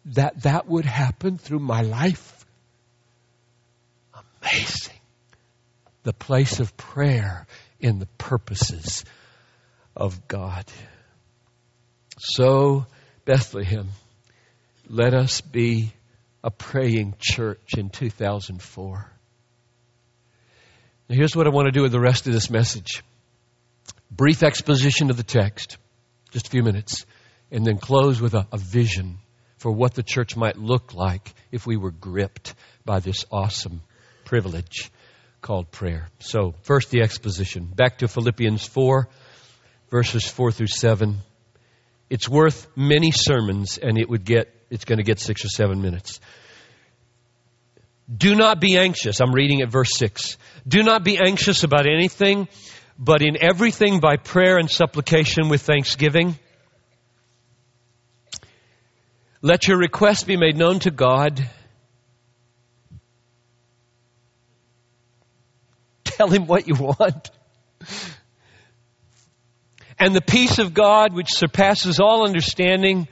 that 0.05 0.41
that 0.41 0.67
would 0.67 0.85
happen 0.85 1.37
through 1.37 1.59
my 1.59 1.81
life 1.81 2.38
amazing. 4.51 4.95
The 6.03 6.13
place 6.13 6.59
of 6.59 6.75
prayer 6.77 7.45
in 7.79 7.99
the 7.99 8.05
purposes 8.17 9.03
of 9.95 10.27
God. 10.27 10.65
So, 12.17 12.85
Bethlehem, 13.25 13.89
let 14.87 15.13
us 15.13 15.41
be 15.41 15.93
a 16.43 16.51
praying 16.51 17.15
church 17.19 17.75
in 17.77 17.89
2004. 17.89 19.11
Now, 21.09 21.15
here's 21.15 21.35
what 21.35 21.47
I 21.47 21.49
want 21.49 21.65
to 21.65 21.71
do 21.71 21.81
with 21.81 21.91
the 21.91 21.99
rest 21.99 22.27
of 22.27 22.33
this 22.33 22.49
message 22.49 23.03
brief 24.11 24.41
exposition 24.41 25.11
of 25.11 25.17
the 25.17 25.23
text, 25.23 25.77
just 26.31 26.47
a 26.47 26.49
few 26.49 26.63
minutes, 26.63 27.05
and 27.51 27.65
then 27.65 27.77
close 27.77 28.19
with 28.19 28.33
a, 28.33 28.47
a 28.51 28.57
vision 28.57 29.19
for 29.57 29.71
what 29.71 29.93
the 29.93 30.03
church 30.03 30.35
might 30.35 30.57
look 30.57 30.93
like 30.93 31.33
if 31.51 31.67
we 31.67 31.77
were 31.77 31.91
gripped 31.91 32.55
by 32.85 32.99
this 32.99 33.25
awesome 33.31 33.81
privilege 34.29 34.91
called 35.41 35.71
prayer. 35.71 36.07
So, 36.19 36.53
first 36.61 36.91
the 36.91 37.01
exposition. 37.01 37.65
Back 37.65 37.97
to 37.97 38.07
Philippians 38.07 38.63
4, 38.63 39.09
verses 39.89 40.27
4 40.27 40.51
through 40.51 40.67
7. 40.67 41.17
It's 42.11 42.29
worth 42.29 42.67
many 42.75 43.09
sermons, 43.09 43.79
and 43.79 43.97
it 43.97 44.07
would 44.07 44.23
get, 44.23 44.53
it's 44.69 44.85
going 44.85 44.97
to 44.97 45.03
get 45.03 45.19
six 45.19 45.43
or 45.43 45.47
seven 45.47 45.81
minutes. 45.81 46.19
Do 48.15 48.35
not 48.35 48.61
be 48.61 48.77
anxious. 48.77 49.19
I'm 49.19 49.33
reading 49.33 49.61
at 49.63 49.71
verse 49.71 49.97
6. 49.97 50.37
Do 50.67 50.83
not 50.83 51.03
be 51.03 51.17
anxious 51.17 51.63
about 51.63 51.87
anything, 51.87 52.47
but 52.99 53.23
in 53.23 53.35
everything 53.41 53.99
by 53.99 54.17
prayer 54.17 54.57
and 54.59 54.69
supplication 54.69 55.49
with 55.49 55.63
thanksgiving. 55.63 56.37
Let 59.41 59.67
your 59.67 59.79
requests 59.79 60.23
be 60.23 60.37
made 60.37 60.55
known 60.55 60.77
to 60.81 60.91
God 60.91 61.49
Tell 66.19 66.27
him 66.27 66.47
what 66.47 66.67
you 66.67 66.75
want. 66.75 67.31
And 69.97 70.13
the 70.13 70.19
peace 70.19 70.59
of 70.59 70.73
God, 70.73 71.13
which 71.13 71.29
surpasses 71.29 72.01
all 72.01 72.25
understanding, 72.27 73.07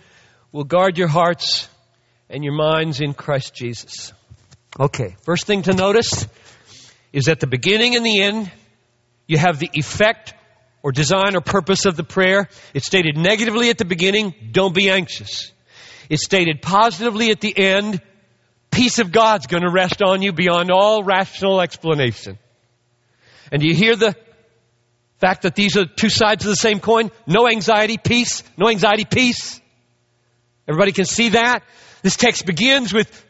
will 0.52 0.66
guard 0.66 0.98
your 0.98 1.08
hearts 1.08 1.70
and 2.30 2.44
your 2.44 2.52
minds 2.52 3.00
in 3.00 3.14
Christ 3.14 3.56
Jesus. 3.56 4.12
Okay, 4.78 5.16
first 5.22 5.48
thing 5.48 5.62
to 5.62 5.74
notice 5.74 6.28
is 7.14 7.30
at 7.30 7.40
the 7.40 7.48
beginning 7.48 7.96
and 7.96 8.06
the 8.06 8.22
end, 8.22 8.52
you 9.26 9.38
have 9.38 9.58
the 9.58 9.70
effect 9.72 10.34
or 10.84 10.92
design 10.92 11.38
or 11.38 11.40
purpose 11.40 11.86
of 11.86 11.96
the 11.96 12.04
prayer. 12.04 12.50
It's 12.74 12.88
stated 12.88 13.16
negatively 13.16 13.70
at 13.70 13.78
the 13.78 13.86
beginning, 13.86 14.36
don't 14.52 14.76
be 14.76 14.90
anxious. 14.90 15.54
It's 16.10 16.26
stated 16.26 16.62
positively 16.62 17.32
at 17.32 17.40
the 17.40 17.58
end, 17.58 18.02
peace 18.70 19.00
of 19.00 19.14
God's 19.14 19.48
going 19.48 19.64
to 19.64 19.72
rest 19.72 20.02
on 20.02 20.22
you 20.22 20.34
beyond 20.34 20.72
all 20.72 21.06
rational 21.06 21.62
explanation. 21.62 22.38
And 23.52 23.62
do 23.62 23.68
you 23.68 23.76
hear 23.76 23.96
the 23.96 24.16
fact 25.20 25.44
that 25.44 25.56
these 25.56 25.78
are 25.78 25.86
two 25.86 26.10
sides 26.10 26.46
of 26.46 26.50
the 26.50 26.56
same 26.56 26.80
coin? 26.80 27.12
No 27.26 27.48
anxiety, 27.48 27.98
peace. 27.98 28.44
No 28.58 28.70
anxiety, 28.70 29.06
peace. 29.06 29.60
Everybody 30.68 30.92
can 30.92 31.06
see 31.06 31.30
that? 31.30 31.64
This 32.02 32.18
text 32.18 32.46
begins 32.46 32.94
with, 32.94 33.26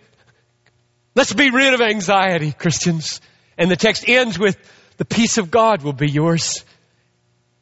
let's 1.16 1.34
be 1.34 1.52
rid 1.52 1.74
of 1.74 1.82
anxiety, 1.82 2.52
Christians. 2.52 3.22
And 3.58 3.72
the 3.72 3.76
text 3.76 4.08
ends 4.08 4.38
with, 4.38 4.58
the 4.98 5.06
peace 5.06 5.38
of 5.38 5.52
God 5.52 5.84
will 5.84 5.94
be 5.94 6.10
yours. 6.10 6.66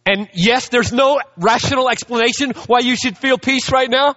And 0.06 0.30
yes, 0.34 0.70
there's 0.70 0.94
no 0.94 1.20
rational 1.38 1.90
explanation 1.90 2.52
why 2.68 2.80
you 2.80 2.96
should 2.96 3.18
feel 3.18 3.38
peace 3.38 3.72
right 3.72 3.90
now. 3.90 4.16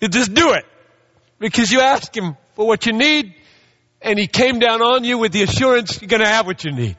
You 0.00 0.08
just 0.08 0.34
do 0.34 0.52
it. 0.52 0.64
Because 1.38 1.72
you 1.72 1.80
ask 1.80 2.14
Him 2.16 2.36
for 2.54 2.66
what 2.66 2.84
you 2.84 2.92
need, 2.92 3.34
and 4.00 4.18
He 4.18 4.26
came 4.26 4.58
down 4.58 4.82
on 4.82 5.04
you 5.04 5.18
with 5.18 5.32
the 5.32 5.42
assurance 5.42 6.00
you're 6.00 6.08
going 6.08 6.22
to 6.22 6.28
have 6.28 6.46
what 6.46 6.64
you 6.64 6.72
need. 6.72 6.96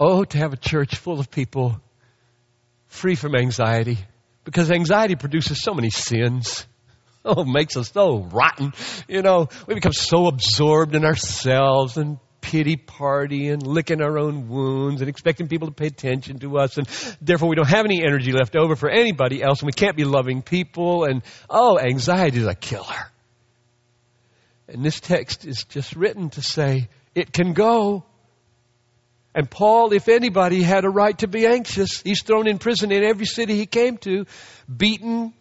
Oh, 0.00 0.24
to 0.24 0.38
have 0.38 0.52
a 0.52 0.56
church 0.56 0.96
full 0.96 1.18
of 1.18 1.30
people 1.30 1.80
free 2.86 3.16
from 3.16 3.34
anxiety. 3.34 3.98
Because 4.44 4.70
anxiety 4.70 5.16
produces 5.16 5.62
so 5.62 5.74
many 5.74 5.90
sins. 5.90 6.66
Oh, 7.24 7.44
makes 7.44 7.76
us 7.76 7.90
so 7.90 8.20
rotten. 8.20 8.72
You 9.06 9.20
know, 9.20 9.48
we 9.66 9.74
become 9.74 9.92
so 9.92 10.28
absorbed 10.28 10.94
in 10.94 11.04
ourselves 11.04 11.98
and 11.98 12.18
pity 12.40 12.76
party 12.76 13.48
and 13.48 13.66
licking 13.66 14.00
our 14.00 14.18
own 14.18 14.48
wounds 14.48 15.02
and 15.02 15.10
expecting 15.10 15.48
people 15.48 15.68
to 15.68 15.74
pay 15.74 15.88
attention 15.88 16.38
to 16.38 16.56
us 16.56 16.78
and 16.78 16.86
therefore 17.20 17.48
we 17.48 17.56
don't 17.56 17.68
have 17.68 17.84
any 17.84 18.02
energy 18.02 18.32
left 18.32 18.56
over 18.56 18.76
for 18.76 18.88
anybody 18.88 19.42
else 19.42 19.60
and 19.60 19.66
we 19.66 19.72
can't 19.72 19.96
be 19.96 20.04
loving 20.04 20.40
people 20.40 21.04
and 21.04 21.22
oh 21.50 21.78
anxiety 21.78 22.38
is 22.38 22.46
a 22.46 22.54
killer 22.54 23.10
and 24.68 24.84
this 24.84 25.00
text 25.00 25.44
is 25.46 25.64
just 25.64 25.96
written 25.96 26.30
to 26.30 26.42
say 26.42 26.88
it 27.14 27.32
can 27.32 27.54
go 27.54 28.04
and 29.38 29.48
Paul, 29.48 29.92
if 29.92 30.08
anybody, 30.08 30.62
had 30.62 30.84
a 30.84 30.90
right 30.90 31.16
to 31.18 31.28
be 31.28 31.46
anxious. 31.46 32.00
He's 32.00 32.24
thrown 32.24 32.48
in 32.48 32.58
prison 32.58 32.90
in 32.90 33.04
every 33.04 33.26
city 33.26 33.54
he 33.54 33.66
came 33.66 33.98
to, 33.98 34.26
beaten 34.74 35.32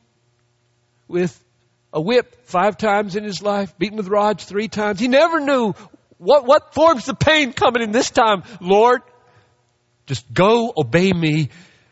with 1.07 1.43
a 1.91 1.99
whip 1.99 2.45
five 2.45 2.77
times 2.77 3.15
in 3.15 3.23
his 3.23 3.41
life, 3.41 3.75
beaten 3.79 3.97
with 3.97 4.07
rods 4.07 4.43
three 4.43 4.67
times. 4.67 4.99
He 4.99 5.07
never 5.07 5.39
knew 5.39 5.73
what, 6.17 6.45
what 6.45 6.75
form's 6.75 7.05
the 7.05 7.15
pain 7.15 7.53
coming 7.53 7.81
in 7.81 7.91
this 7.91 8.11
time, 8.11 8.43
Lord? 8.59 9.01
Just 10.05 10.31
go, 10.31 10.71
obey 10.77 11.11
me, 11.11 11.49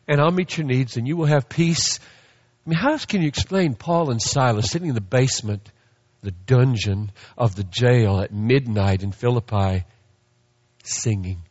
and 0.08 0.22
I'll 0.22 0.32
meet 0.32 0.58
your 0.58 0.68
needs, 0.68 0.98
and 0.98 1.08
you 1.08 1.18
will 1.18 1.25
have 1.25 1.50
peace. 1.50 2.00
I 2.65 2.70
mean, 2.70 2.77
how 2.77 2.92
else 2.92 3.06
can 3.06 3.22
you 3.22 3.27
explain 3.27 3.74
Paul 3.74 4.12
and 4.12 4.22
Silas 4.22 4.70
sitting 4.70 4.89
in 4.89 4.96
the 4.96 5.01
basement, 5.01 5.72
the 6.25 6.32
dungeon 6.32 7.12
of 7.38 7.55
the 7.55 7.63
jail 7.63 8.20
at 8.20 8.34
midnight 8.34 9.03
in 9.03 9.12
Philippi, 9.12 9.86
singing? 10.84 11.44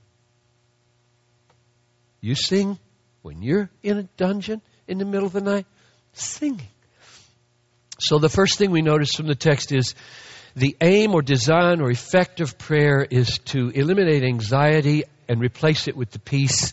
You 2.21 2.35
sing 2.35 2.79
when 3.23 3.41
you're 3.41 3.71
in 3.83 3.99
a 3.99 4.03
dungeon 4.17 4.61
in 4.87 4.99
the 4.99 5.05
middle 5.05 5.27
of 5.27 5.33
the 5.33 5.41
night? 5.41 5.67
Singing. 6.13 6.69
So 7.99 8.19
the 8.19 8.29
first 8.29 8.59
thing 8.59 8.71
we 8.71 8.83
notice 8.83 9.15
from 9.15 9.27
the 9.27 9.35
text 9.35 9.73
is 9.73 9.95
the 10.57 10.77
aim 10.81 11.15
or 11.15 11.23
design 11.23 11.81
or 11.81 11.91
effect 11.91 12.41
of 12.41 12.59
prayer 12.59 13.07
is 13.09 13.39
to 13.47 13.71
eliminate 13.71 14.25
anxiety 14.25 15.05
and 15.29 15.41
replace 15.41 15.89
it 15.89 15.97
with 15.97 16.11
the 16.11 16.19
peace 16.19 16.73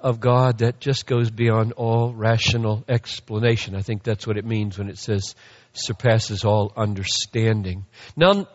of 0.00 0.20
God 0.20 0.58
that 0.58 0.80
just 0.80 1.06
goes 1.06 1.30
beyond 1.30 1.72
all 1.72 2.12
rational 2.12 2.84
explanation. 2.88 3.74
I 3.74 3.82
think 3.82 4.02
that's 4.02 4.26
what 4.26 4.36
it 4.36 4.44
means 4.44 4.78
when 4.78 4.88
it 4.88 4.98
says 4.98 5.34
surpasses 5.78 6.44
all 6.44 6.72
understanding. 6.76 7.86
Now, 8.16 8.48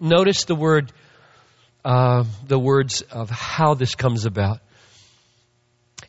notice 0.00 0.44
the 0.44 0.54
word, 0.54 0.92
uh, 1.84 2.24
the 2.46 2.58
words 2.58 3.02
of 3.02 3.30
how 3.30 3.74
this 3.74 3.94
comes 3.94 4.26
about. 4.26 4.60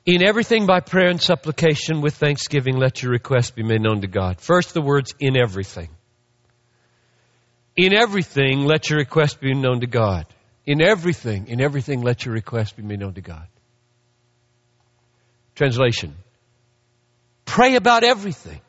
In 0.06 0.22
everything 0.22 0.66
by 0.66 0.82
prayer 0.82 1.10
and 1.10 1.22
supplication 1.22 2.02
with 2.02 2.16
thanksgiving, 2.16 2.76
let 2.78 3.02
your 3.02 3.12
requests 3.12 3.52
be 3.52 3.64
made 3.64 3.82
known 3.82 4.02
to 4.02 4.08
God. 4.08 4.42
First, 4.42 4.74
the 4.74 4.82
words 4.82 5.14
in 5.20 5.38
everything. 5.38 5.90
In 7.76 7.94
everything, 7.94 8.66
let 8.66 8.90
your 8.90 9.00
request 9.00 9.40
be 9.40 9.54
known 9.54 9.80
to 9.80 9.88
God. 9.88 10.26
In 10.66 10.82
everything, 10.82 11.48
in 11.48 11.62
everything, 11.62 12.02
let 12.02 12.26
your 12.26 12.34
request 12.34 12.76
be 12.76 12.84
made 12.84 13.00
known 13.00 13.14
to 13.14 13.22
God. 13.22 13.48
Translation. 15.56 16.16
Pray 17.46 17.76
about 17.76 18.04
everything. 18.04 18.60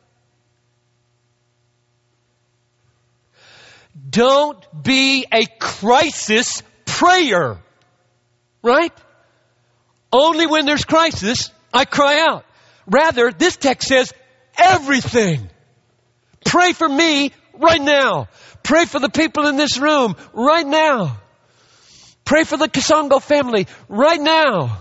Don't 4.10 4.64
be 4.82 5.26
a 5.32 5.46
crisis 5.58 6.62
prayer. 6.84 7.58
Right? 8.62 8.92
Only 10.12 10.46
when 10.46 10.66
there's 10.66 10.84
crisis, 10.84 11.50
I 11.72 11.84
cry 11.84 12.20
out. 12.20 12.44
Rather, 12.86 13.32
this 13.32 13.56
text 13.56 13.88
says 13.88 14.12
everything. 14.56 15.48
Pray 16.44 16.72
for 16.72 16.88
me 16.88 17.32
right 17.54 17.80
now. 17.80 18.28
Pray 18.62 18.84
for 18.84 18.98
the 18.98 19.08
people 19.08 19.46
in 19.46 19.56
this 19.56 19.78
room 19.78 20.16
right 20.32 20.66
now. 20.66 21.18
Pray 22.24 22.44
for 22.44 22.56
the 22.56 22.68
Kasongo 22.68 23.20
family 23.20 23.66
right 23.88 24.20
now. 24.20 24.78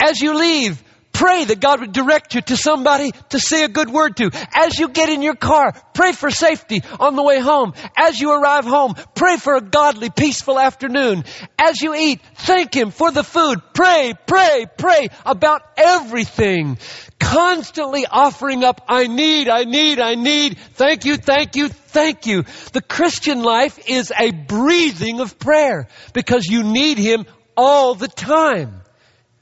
As 0.00 0.20
you 0.20 0.34
leave, 0.38 0.82
Pray 1.12 1.44
that 1.44 1.60
God 1.60 1.80
would 1.80 1.92
direct 1.92 2.34
you 2.34 2.40
to 2.40 2.56
somebody 2.56 3.12
to 3.30 3.38
say 3.38 3.64
a 3.64 3.68
good 3.68 3.90
word 3.90 4.16
to. 4.16 4.30
As 4.54 4.78
you 4.78 4.88
get 4.88 5.10
in 5.10 5.22
your 5.22 5.34
car, 5.34 5.74
pray 5.94 6.12
for 6.12 6.30
safety 6.30 6.82
on 6.98 7.16
the 7.16 7.22
way 7.22 7.38
home. 7.38 7.74
As 7.96 8.20
you 8.20 8.32
arrive 8.32 8.64
home, 8.64 8.94
pray 9.14 9.36
for 9.36 9.54
a 9.54 9.60
godly, 9.60 10.10
peaceful 10.10 10.58
afternoon. 10.58 11.24
As 11.58 11.80
you 11.80 11.94
eat, 11.94 12.20
thank 12.36 12.74
Him 12.74 12.90
for 12.90 13.10
the 13.10 13.22
food. 13.22 13.60
Pray, 13.74 14.14
pray, 14.26 14.66
pray 14.78 15.08
about 15.26 15.62
everything. 15.76 16.78
Constantly 17.20 18.06
offering 18.10 18.64
up, 18.64 18.82
I 18.88 19.06
need, 19.06 19.48
I 19.48 19.64
need, 19.64 20.00
I 20.00 20.14
need. 20.14 20.58
Thank 20.74 21.04
you, 21.04 21.16
thank 21.16 21.56
you, 21.56 21.68
thank 21.68 22.26
you. 22.26 22.44
The 22.72 22.82
Christian 22.82 23.42
life 23.42 23.78
is 23.88 24.12
a 24.18 24.32
breathing 24.32 25.20
of 25.20 25.38
prayer 25.38 25.88
because 26.14 26.46
you 26.46 26.62
need 26.62 26.98
Him 26.98 27.26
all 27.56 27.94
the 27.94 28.08
time. 28.08 28.81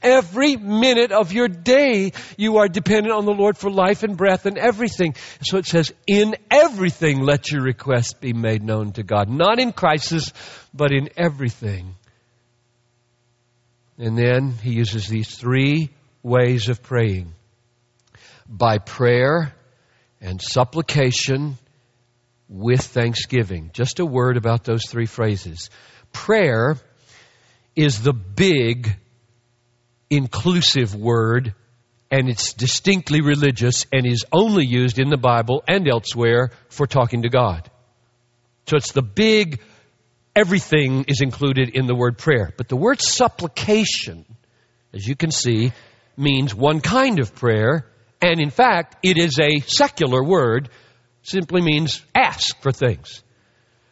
Every 0.01 0.55
minute 0.55 1.11
of 1.11 1.31
your 1.31 1.47
day, 1.47 2.13
you 2.37 2.57
are 2.57 2.67
dependent 2.67 3.13
on 3.13 3.25
the 3.25 3.33
Lord 3.33 3.57
for 3.57 3.69
life 3.69 4.03
and 4.03 4.17
breath 4.17 4.45
and 4.45 4.57
everything. 4.57 5.15
So 5.43 5.57
it 5.57 5.65
says, 5.65 5.93
in 6.07 6.35
everything, 6.49 7.21
let 7.21 7.51
your 7.51 7.61
requests 7.61 8.13
be 8.13 8.33
made 8.33 8.63
known 8.63 8.93
to 8.93 9.03
God. 9.03 9.29
Not 9.29 9.59
in 9.59 9.73
crisis, 9.73 10.31
but 10.73 10.91
in 10.91 11.09
everything. 11.17 11.95
And 13.97 14.17
then 14.17 14.53
he 14.53 14.73
uses 14.73 15.07
these 15.07 15.35
three 15.35 15.89
ways 16.23 16.69
of 16.69 16.81
praying 16.81 17.33
by 18.47 18.79
prayer 18.79 19.53
and 20.19 20.41
supplication 20.41 21.57
with 22.49 22.81
thanksgiving. 22.81 23.71
Just 23.73 23.99
a 23.99 24.05
word 24.05 24.37
about 24.37 24.63
those 24.63 24.85
three 24.87 25.05
phrases. 25.05 25.69
Prayer 26.11 26.77
is 27.75 28.01
the 28.01 28.13
big 28.13 28.95
inclusive 30.11 30.93
word 30.93 31.55
and 32.11 32.29
it's 32.29 32.53
distinctly 32.53 33.21
religious 33.21 33.85
and 33.91 34.05
is 34.05 34.25
only 34.33 34.65
used 34.65 34.99
in 34.99 35.09
the 35.09 35.17
Bible 35.17 35.63
and 35.67 35.87
elsewhere 35.87 36.51
for 36.67 36.85
talking 36.85 37.21
to 37.21 37.29
God. 37.29 37.71
So 38.67 38.75
it's 38.75 38.91
the 38.91 39.01
big, 39.01 39.61
everything 40.35 41.05
is 41.07 41.21
included 41.21 41.69
in 41.69 41.87
the 41.87 41.95
word 41.95 42.17
prayer. 42.17 42.53
But 42.55 42.67
the 42.67 42.75
word 42.75 43.01
supplication, 43.01 44.25
as 44.93 45.07
you 45.07 45.15
can 45.15 45.31
see, 45.31 45.71
means 46.17 46.53
one 46.53 46.81
kind 46.81 47.19
of 47.19 47.33
prayer, 47.33 47.87
and 48.21 48.41
in 48.41 48.49
fact, 48.49 48.97
it 49.03 49.17
is 49.17 49.39
a 49.39 49.61
secular 49.61 50.21
word, 50.21 50.69
simply 51.23 51.61
means 51.61 52.03
ask 52.13 52.61
for 52.61 52.73
things. 52.73 53.23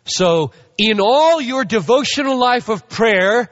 So, 0.05 0.51
in 0.77 0.99
all 0.99 1.39
your 1.39 1.63
devotional 1.63 2.37
life 2.37 2.69
of 2.69 2.89
prayer, 2.89 3.49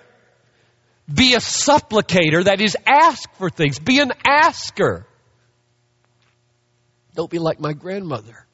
be 1.11 1.35
a 1.35 1.39
supplicator, 1.39 2.43
that 2.45 2.59
is, 2.59 2.75
ask 2.85 3.33
for 3.35 3.49
things. 3.49 3.79
Be 3.79 3.99
an 3.99 4.11
asker. 4.25 5.07
Don't 7.15 7.31
be 7.31 7.39
like 7.39 7.59
my 7.59 7.73
grandmother. 7.73 8.45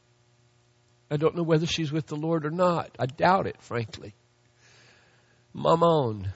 I 1.09 1.17
don't 1.17 1.35
know 1.35 1.43
whether 1.43 1.65
she's 1.65 1.91
with 1.91 2.07
the 2.07 2.15
Lord 2.15 2.45
or 2.45 2.51
not. 2.51 2.91
I 2.99 3.05
doubt 3.05 3.47
it, 3.47 3.61
frankly. 3.61 4.13
Mammon. 5.53 6.31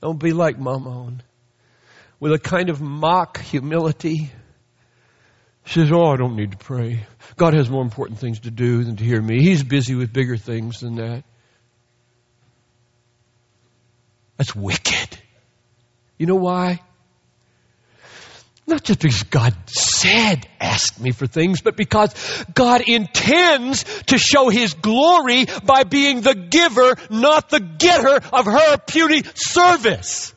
Don't 0.00 0.18
be 0.18 0.32
like 0.32 0.58
Mammon. 0.58 1.22
With 2.20 2.32
a 2.32 2.38
kind 2.38 2.70
of 2.70 2.80
mock 2.80 3.40
humility. 3.40 4.30
She 5.66 5.80
says, 5.80 5.92
Oh, 5.92 6.12
I 6.12 6.16
don't 6.16 6.36
need 6.36 6.52
to 6.52 6.56
pray. 6.56 7.06
God 7.36 7.54
has 7.54 7.68
more 7.68 7.82
important 7.82 8.18
things 8.18 8.40
to 8.40 8.50
do 8.50 8.84
than 8.84 8.96
to 8.96 9.04
hear 9.04 9.20
me. 9.20 9.42
He's 9.42 9.62
busy 9.62 9.94
with 9.94 10.12
bigger 10.12 10.36
things 10.36 10.80
than 10.80 10.96
that. 10.96 11.24
That's 14.36 14.54
wicked. 14.54 15.18
You 16.18 16.26
know 16.26 16.36
why? 16.36 16.80
Not 18.66 18.82
just 18.82 19.00
because 19.00 19.24
God 19.24 19.54
said, 19.66 20.48
ask 20.58 20.98
me 20.98 21.12
for 21.12 21.26
things, 21.26 21.60
but 21.60 21.76
because 21.76 22.14
God 22.54 22.80
intends 22.80 23.84
to 24.04 24.16
show 24.16 24.48
His 24.48 24.72
glory 24.72 25.46
by 25.64 25.84
being 25.84 26.22
the 26.22 26.34
giver, 26.34 26.96
not 27.10 27.50
the 27.50 27.60
getter 27.60 28.20
of 28.32 28.46
her 28.46 28.78
puny 28.78 29.22
service. 29.34 30.34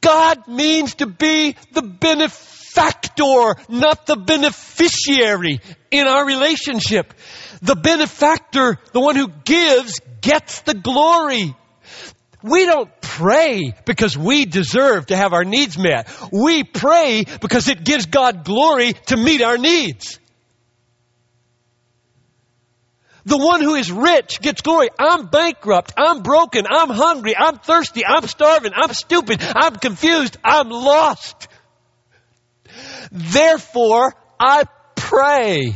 God 0.00 0.48
means 0.48 0.94
to 0.96 1.06
be 1.06 1.54
the 1.72 1.82
benefactor, 1.82 3.56
not 3.68 4.06
the 4.06 4.16
beneficiary 4.16 5.60
in 5.90 6.06
our 6.06 6.26
relationship. 6.26 7.12
The 7.60 7.76
benefactor, 7.76 8.78
the 8.92 9.00
one 9.00 9.16
who 9.16 9.28
gives, 9.44 10.00
gets 10.22 10.60
the 10.62 10.74
glory. 10.74 11.54
We 12.42 12.66
don't 12.66 12.90
pray 13.00 13.74
because 13.84 14.16
we 14.16 14.44
deserve 14.44 15.06
to 15.06 15.16
have 15.16 15.32
our 15.32 15.44
needs 15.44 15.76
met. 15.76 16.08
We 16.30 16.62
pray 16.62 17.24
because 17.40 17.68
it 17.68 17.84
gives 17.84 18.06
God 18.06 18.44
glory 18.44 18.92
to 19.06 19.16
meet 19.16 19.42
our 19.42 19.58
needs. 19.58 20.20
The 23.24 23.36
one 23.36 23.60
who 23.60 23.74
is 23.74 23.92
rich 23.92 24.40
gets 24.40 24.62
glory. 24.62 24.88
I'm 24.98 25.26
bankrupt. 25.26 25.92
I'm 25.98 26.22
broken. 26.22 26.64
I'm 26.66 26.88
hungry. 26.88 27.36
I'm 27.36 27.58
thirsty. 27.58 28.02
I'm 28.06 28.26
starving. 28.26 28.72
I'm 28.74 28.94
stupid. 28.94 29.42
I'm 29.42 29.76
confused. 29.76 30.38
I'm 30.42 30.70
lost. 30.70 31.48
Therefore, 33.12 34.14
I 34.40 34.64
pray. 34.94 35.74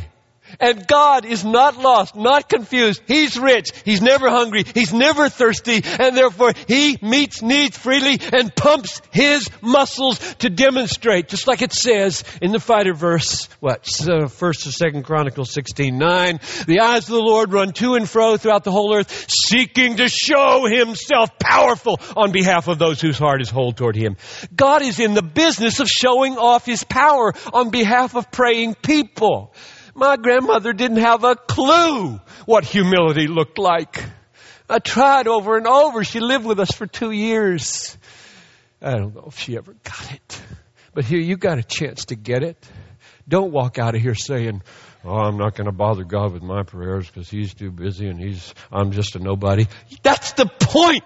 And 0.59 0.87
God 0.87 1.25
is 1.25 1.43
not 1.43 1.77
lost, 1.77 2.15
not 2.15 2.49
confused. 2.49 3.01
He's 3.07 3.37
rich. 3.37 3.71
He's 3.85 4.01
never 4.01 4.29
hungry. 4.29 4.63
He's 4.73 4.93
never 4.93 5.29
thirsty. 5.29 5.81
And 5.83 6.15
therefore, 6.15 6.53
He 6.67 6.97
meets 7.01 7.41
needs 7.41 7.77
freely 7.77 8.19
and 8.31 8.55
pumps 8.55 9.01
His 9.11 9.49
muscles 9.61 10.19
to 10.35 10.49
demonstrate. 10.49 11.27
Just 11.27 11.47
like 11.47 11.61
it 11.61 11.73
says 11.73 12.23
in 12.41 12.51
the 12.51 12.59
fighter 12.59 12.93
verse, 12.93 13.47
what, 13.59 13.87
uh, 14.07 14.27
first 14.27 14.67
or 14.67 14.71
second 14.71 15.03
Chronicles 15.03 15.51
16, 15.51 15.97
9. 15.97 16.39
The 16.67 16.79
eyes 16.81 17.03
of 17.03 17.15
the 17.15 17.19
Lord 17.19 17.51
run 17.53 17.73
to 17.73 17.95
and 17.95 18.09
fro 18.09 18.37
throughout 18.37 18.63
the 18.63 18.71
whole 18.71 18.95
earth, 18.95 19.25
seeking 19.29 19.97
to 19.97 20.09
show 20.09 20.65
Himself 20.65 21.37
powerful 21.39 21.99
on 22.15 22.31
behalf 22.31 22.67
of 22.67 22.79
those 22.79 23.01
whose 23.01 23.17
heart 23.17 23.41
is 23.41 23.49
whole 23.49 23.71
toward 23.71 23.95
Him. 23.95 24.17
God 24.55 24.81
is 24.81 24.99
in 24.99 25.13
the 25.13 25.23
business 25.23 25.79
of 25.79 25.87
showing 25.87 26.37
off 26.37 26.65
His 26.65 26.83
power 26.83 27.33
on 27.53 27.69
behalf 27.69 28.15
of 28.15 28.31
praying 28.31 28.75
people. 28.75 29.53
My 29.95 30.17
grandmother 30.17 30.73
didn't 30.73 30.97
have 30.97 31.23
a 31.23 31.35
clue 31.35 32.19
what 32.45 32.65
humility 32.65 33.27
looked 33.27 33.59
like. 33.59 34.03
I 34.69 34.79
tried 34.79 35.27
over 35.27 35.57
and 35.57 35.67
over. 35.67 36.03
She 36.03 36.19
lived 36.19 36.45
with 36.45 36.59
us 36.59 36.71
for 36.71 36.87
two 36.87 37.11
years. 37.11 37.97
I 38.81 38.91
don't 38.91 39.13
know 39.13 39.25
if 39.27 39.37
she 39.37 39.55
ever 39.55 39.75
got 39.83 40.13
it. 40.13 40.41
But 40.93 41.05
here, 41.05 41.19
you 41.19 41.37
got 41.37 41.57
a 41.59 41.63
chance 41.63 42.05
to 42.05 42.15
get 42.15 42.43
it. 42.43 42.57
Don't 43.27 43.51
walk 43.51 43.77
out 43.79 43.95
of 43.95 44.01
here 44.01 44.15
saying, 44.15 44.61
Oh, 45.05 45.15
I'm 45.15 45.37
not 45.37 45.55
going 45.55 45.65
to 45.65 45.73
bother 45.73 46.05
God 46.05 46.33
with 46.33 46.43
my 46.43 46.63
prayers 46.63 47.07
because 47.07 47.29
He's 47.29 47.53
too 47.53 47.71
busy 47.71 48.07
and 48.07 48.19
He's, 48.19 48.53
I'm 48.71 48.91
just 48.91 49.15
a 49.15 49.19
nobody. 49.19 49.67
That's 50.01 50.33
the 50.33 50.45
point. 50.45 51.03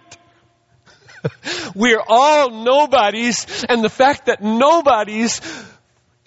We're 1.75 2.03
all 2.07 2.63
nobodies 2.63 3.65
and 3.67 3.83
the 3.83 3.89
fact 3.89 4.27
that 4.27 4.43
nobodies 4.43 5.41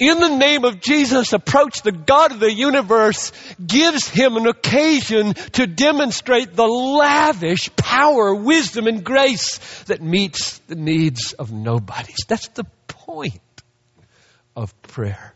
in 0.00 0.18
the 0.18 0.34
name 0.34 0.64
of 0.64 0.80
Jesus 0.80 1.34
approach 1.34 1.82
the 1.82 1.92
God 1.92 2.32
of 2.32 2.40
the 2.40 2.52
universe 2.52 3.32
gives 3.64 4.08
him 4.08 4.36
an 4.36 4.46
occasion 4.46 5.34
to 5.34 5.66
demonstrate 5.66 6.56
the 6.56 6.66
lavish 6.66 7.70
power, 7.76 8.34
wisdom, 8.34 8.86
and 8.86 9.04
grace 9.04 9.58
that 9.84 10.02
meets 10.02 10.58
the 10.60 10.74
needs 10.74 11.34
of 11.34 11.52
nobodies. 11.52 12.24
That's 12.26 12.48
the 12.48 12.64
point 12.88 13.42
of 14.56 14.80
prayer. 14.82 15.34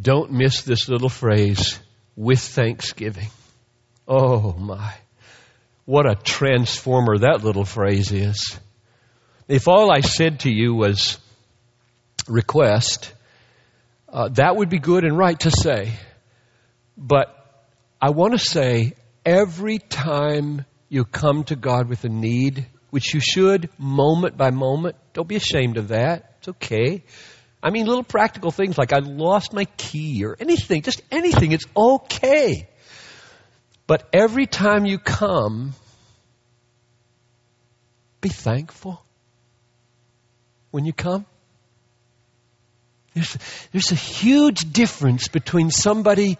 Don't 0.00 0.32
miss 0.32 0.62
this 0.62 0.88
little 0.88 1.08
phrase, 1.08 1.78
with 2.16 2.40
thanksgiving. 2.40 3.28
Oh 4.06 4.52
my. 4.52 4.92
What 5.86 6.06
a 6.06 6.14
transformer 6.14 7.18
that 7.18 7.44
little 7.44 7.64
phrase 7.64 8.12
is. 8.12 8.58
If 9.48 9.68
all 9.68 9.90
I 9.90 10.00
said 10.00 10.40
to 10.40 10.50
you 10.50 10.74
was, 10.74 11.18
request, 12.28 13.12
uh, 14.08 14.28
that 14.28 14.56
would 14.56 14.68
be 14.68 14.78
good 14.78 15.04
and 15.04 15.16
right 15.16 15.38
to 15.40 15.50
say. 15.50 15.92
But 16.96 17.28
I 18.00 18.10
want 18.10 18.32
to 18.32 18.38
say 18.38 18.92
every 19.24 19.78
time 19.78 20.64
you 20.88 21.04
come 21.04 21.44
to 21.44 21.56
God 21.56 21.88
with 21.88 22.04
a 22.04 22.08
need, 22.08 22.66
which 22.90 23.14
you 23.14 23.20
should 23.20 23.68
moment 23.78 24.36
by 24.36 24.50
moment, 24.50 24.96
don't 25.12 25.26
be 25.26 25.36
ashamed 25.36 25.78
of 25.78 25.88
that. 25.88 26.34
It's 26.38 26.48
okay. 26.48 27.02
I 27.62 27.70
mean, 27.70 27.86
little 27.86 28.04
practical 28.04 28.50
things 28.50 28.76
like 28.76 28.92
I 28.92 28.98
lost 28.98 29.52
my 29.52 29.64
key 29.64 30.24
or 30.24 30.36
anything, 30.38 30.82
just 30.82 31.02
anything, 31.10 31.52
it's 31.52 31.66
okay. 31.76 32.68
But 33.86 34.08
every 34.12 34.46
time 34.46 34.84
you 34.84 34.98
come, 34.98 35.72
be 38.20 38.28
thankful 38.28 39.04
when 40.70 40.84
you 40.84 40.92
come. 40.92 41.26
There's, 43.14 43.38
there's 43.72 43.92
a 43.92 43.96
huge 43.96 44.72
difference 44.72 45.28
between 45.28 45.70
somebody 45.70 46.36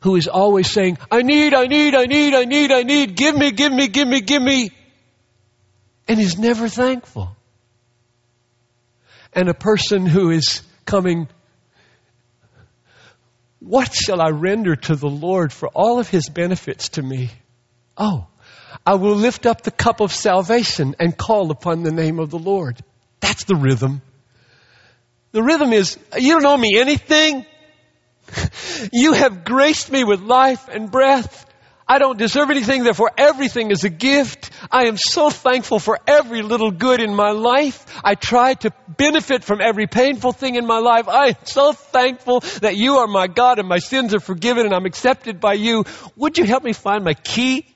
who 0.00 0.16
is 0.16 0.28
always 0.28 0.70
saying, 0.70 0.98
I 1.10 1.22
need, 1.22 1.54
I 1.54 1.66
need, 1.66 1.94
I 1.94 2.04
need, 2.04 2.34
I 2.34 2.44
need, 2.44 2.72
I 2.72 2.82
need, 2.82 3.16
give 3.16 3.36
me, 3.36 3.50
give 3.52 3.72
me, 3.72 3.88
give 3.88 4.08
me, 4.08 4.20
give 4.20 4.42
me, 4.42 4.70
and 6.08 6.20
is 6.20 6.38
never 6.38 6.68
thankful. 6.68 7.36
And 9.32 9.48
a 9.48 9.54
person 9.54 10.06
who 10.06 10.30
is 10.30 10.62
coming, 10.84 11.28
what 13.60 13.94
shall 13.94 14.20
I 14.20 14.30
render 14.30 14.76
to 14.76 14.96
the 14.96 15.08
Lord 15.08 15.52
for 15.52 15.68
all 15.68 15.98
of 15.98 16.08
his 16.08 16.28
benefits 16.28 16.90
to 16.90 17.02
me? 17.02 17.30
Oh, 17.96 18.26
I 18.86 18.94
will 18.94 19.16
lift 19.16 19.46
up 19.46 19.62
the 19.62 19.70
cup 19.70 20.00
of 20.00 20.12
salvation 20.12 20.96
and 20.98 21.16
call 21.16 21.50
upon 21.50 21.82
the 21.82 21.92
name 21.92 22.18
of 22.18 22.30
the 22.30 22.38
Lord. 22.38 22.78
That's 23.20 23.44
the 23.44 23.56
rhythm. 23.56 24.02
The 25.34 25.42
rhythm 25.42 25.72
is, 25.72 25.98
you 26.16 26.34
don't 26.38 26.46
owe 26.46 26.56
me 26.56 26.78
anything. 26.78 27.44
You 28.92 29.12
have 29.12 29.44
graced 29.44 29.90
me 29.90 30.04
with 30.04 30.20
life 30.20 30.68
and 30.68 30.90
breath. 30.90 31.46
I 31.88 31.98
don't 31.98 32.18
deserve 32.18 32.50
anything, 32.50 32.82
therefore 32.82 33.10
everything 33.16 33.70
is 33.70 33.84
a 33.84 33.88
gift. 33.88 34.50
I 34.70 34.86
am 34.86 34.96
so 34.96 35.30
thankful 35.30 35.78
for 35.78 35.98
every 36.06 36.42
little 36.42 36.70
good 36.70 37.00
in 37.00 37.14
my 37.14 37.30
life. 37.30 37.84
I 38.04 38.14
try 38.14 38.54
to 38.54 38.72
benefit 38.88 39.44
from 39.44 39.60
every 39.60 39.86
painful 39.86 40.32
thing 40.32 40.56
in 40.56 40.66
my 40.66 40.78
life. 40.78 41.08
I 41.08 41.28
am 41.28 41.34
so 41.44 41.72
thankful 41.72 42.40
that 42.60 42.76
you 42.76 42.98
are 42.98 43.06
my 43.06 43.26
God 43.26 43.58
and 43.58 43.68
my 43.68 43.78
sins 43.78 44.14
are 44.14 44.20
forgiven 44.20 44.66
and 44.66 44.74
I'm 44.74 44.86
accepted 44.86 45.40
by 45.40 45.54
you. 45.54 45.84
Would 46.16 46.36
you 46.38 46.44
help 46.44 46.62
me 46.62 46.72
find 46.72 47.04
my 47.04 47.14
key? 47.14 47.66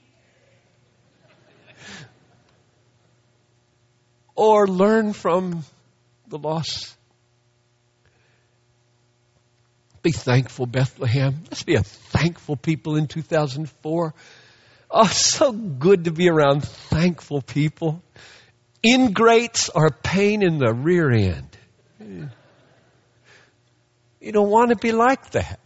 Or 4.35 4.69
learn 4.69 5.13
from 5.13 5.65
the 6.29 6.39
lost 6.39 6.98
be 10.09 10.13
thankful, 10.13 10.65
Bethlehem. 10.65 11.35
Let's 11.51 11.65
be 11.65 11.75
a 11.75 11.83
thankful 11.83 12.57
people 12.57 12.97
in 12.97 13.09
2004. 13.09 14.15
Oh, 14.91 15.07
so 15.07 15.53
good 15.53 16.05
to 16.05 16.13
be 16.13 16.31
around 16.31 16.63
thankful 16.63 17.43
people. 17.43 18.03
Ingrates 18.83 19.69
are 19.69 19.91
pain 19.91 20.43
in 20.43 20.57
the 20.57 20.73
rear 20.73 21.11
end. 21.11 21.59
You 24.19 24.33
don't 24.33 24.49
want 24.49 24.71
to 24.71 24.77
be 24.77 24.93
like 24.93 25.33
that. 25.33 25.61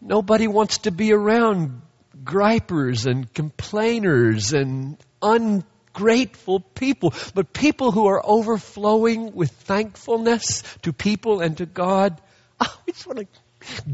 Nobody 0.00 0.48
wants 0.48 0.78
to 0.78 0.90
be 0.90 1.12
around 1.12 1.82
gripers 2.24 3.04
and 3.04 3.30
complainers 3.34 4.54
and 4.54 4.96
ungrateful 5.20 6.60
people, 6.60 7.12
but 7.34 7.52
people 7.52 7.92
who 7.92 8.06
are 8.06 8.22
overflowing 8.24 9.34
with 9.34 9.50
thankfulness 9.50 10.62
to 10.80 10.94
people 10.94 11.40
and 11.40 11.58
to 11.58 11.66
God. 11.66 12.18
Oh, 12.58 12.80
we 12.86 12.94
just 12.94 13.06
want 13.06 13.18
to 13.18 13.26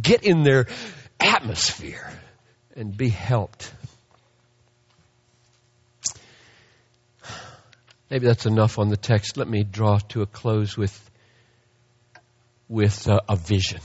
get 0.00 0.24
in 0.24 0.42
their 0.42 0.66
atmosphere 1.20 2.10
and 2.76 2.96
be 2.96 3.08
helped. 3.08 3.72
Maybe 8.10 8.26
that's 8.26 8.44
enough 8.44 8.78
on 8.78 8.90
the 8.90 8.96
text. 8.96 9.36
Let 9.36 9.48
me 9.48 9.64
draw 9.64 9.98
to 10.10 10.22
a 10.22 10.26
close 10.26 10.76
with, 10.76 11.10
with 12.68 13.08
uh, 13.08 13.20
a 13.28 13.36
vision. 13.36 13.80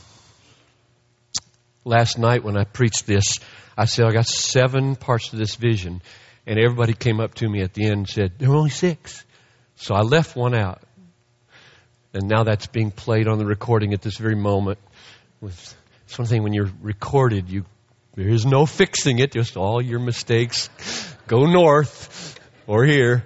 Last 1.86 2.18
night 2.18 2.44
when 2.44 2.58
I 2.58 2.66
preached 2.66 3.08
this, 3.08 3.40
I 3.78 3.86
said, 3.86 4.06
I 4.06 4.12
got 4.12 4.26
seven 4.26 4.98
parts 4.98 5.30
to 5.30 5.38
this 5.38 5.56
vision. 5.56 6.02
And 6.46 6.60
everybody 6.60 6.94
came 6.94 7.22
up 7.22 7.36
to 7.36 7.48
me 7.48 7.62
at 7.62 7.74
the 7.74 7.86
end 7.86 7.94
and 7.94 8.10
said, 8.10 8.34
there 8.38 8.50
are 8.50 8.56
only 8.56 8.70
six. 8.70 9.24
So 9.76 9.96
I 9.96 10.02
left 10.02 10.36
one 10.36 10.56
out. 10.56 10.82
And 12.14 12.28
now 12.28 12.44
that's 12.44 12.68
being 12.68 12.92
played 12.92 13.28
on 13.28 13.38
the 13.38 13.46
recording 13.46 13.94
at 13.94 14.02
this 14.02 14.18
very 14.18 14.36
moment 14.36 14.80
with 15.42 15.76
it's 16.06 16.18
one 16.18 16.28
thing 16.28 16.44
when 16.44 16.54
you're 16.54 16.72
recorded, 16.82 17.50
you 17.50 17.66
There 18.16 18.30
is 18.30 18.46
no 18.46 18.66
fixing 18.66 19.20
it, 19.20 19.34
just 19.34 19.58
all 19.58 19.82
your 19.82 20.00
mistakes 20.00 20.70
go 21.28 21.46
north 21.46 22.40
or 22.66 22.86
here. 22.86 23.26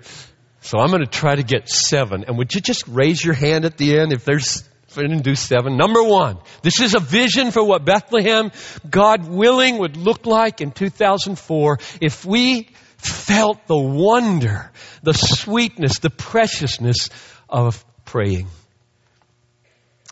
So 0.61 0.79
I'm 0.79 0.89
going 0.89 1.03
to 1.03 1.09
try 1.09 1.35
to 1.35 1.43
get 1.43 1.69
seven. 1.69 2.25
And 2.27 2.37
would 2.37 2.53
you 2.53 2.61
just 2.61 2.87
raise 2.87 3.23
your 3.23 3.33
hand 3.33 3.65
at 3.65 3.77
the 3.77 3.99
end 3.99 4.13
if 4.13 4.25
there's, 4.25 4.67
if 4.87 4.97
I 4.97 5.03
didn't 5.03 5.23
do 5.23 5.35
seven? 5.35 5.77
Number 5.77 6.03
one, 6.03 6.39
this 6.61 6.81
is 6.81 6.95
a 6.95 6.99
vision 6.99 7.51
for 7.51 7.63
what 7.63 7.85
Bethlehem, 7.85 8.51
God 8.89 9.27
willing, 9.27 9.77
would 9.77 9.95
look 9.95 10.25
like 10.25 10.61
in 10.61 10.71
2004 10.71 11.79
if 12.01 12.25
we 12.25 12.69
felt 12.97 13.65
the 13.67 13.77
wonder, 13.77 14.71
the 15.03 15.13
sweetness, 15.13 15.99
the 15.99 16.09
preciousness 16.09 17.09
of 17.49 17.83
praying. 18.05 18.47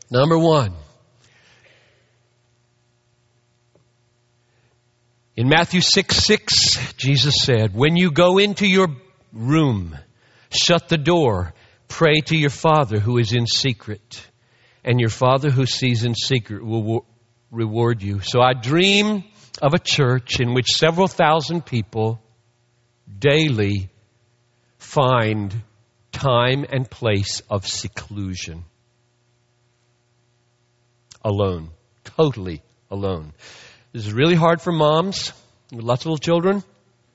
Number 0.09 0.37
one, 0.37 0.73
in 5.39 5.47
Matthew 5.47 5.79
6 5.79 6.17
6, 6.17 6.95
Jesus 6.97 7.35
said, 7.43 7.73
When 7.73 7.95
you 7.95 8.11
go 8.11 8.39
into 8.39 8.67
your 8.67 8.89
room, 9.31 9.97
shut 10.51 10.89
the 10.89 10.97
door, 10.97 11.53
pray 11.87 12.19
to 12.25 12.35
your 12.35 12.49
Father 12.49 12.99
who 12.99 13.17
is 13.17 13.31
in 13.31 13.47
secret, 13.47 14.21
and 14.83 14.99
your 14.99 15.09
Father 15.09 15.49
who 15.49 15.65
sees 15.65 16.03
in 16.03 16.13
secret 16.13 16.61
will 16.61 17.05
reward 17.51 18.03
you. 18.03 18.19
So 18.19 18.41
I 18.41 18.51
dream 18.51 19.23
of 19.61 19.73
a 19.73 19.79
church 19.79 20.41
in 20.41 20.53
which 20.53 20.71
several 20.71 21.07
thousand 21.07 21.65
people 21.65 22.21
daily 23.17 23.89
find 24.77 25.55
time 26.11 26.65
and 26.69 26.91
place 26.91 27.43
of 27.49 27.65
seclusion. 27.65 28.65
Alone. 31.23 31.69
Totally 32.03 32.61
alone. 32.91 33.31
This 33.91 34.05
is 34.05 34.13
really 34.13 34.35
hard 34.35 34.61
for 34.61 34.71
moms 34.71 35.33
with 35.71 35.83
lots 35.83 36.03
of 36.03 36.07
little 36.07 36.17
children, 36.19 36.63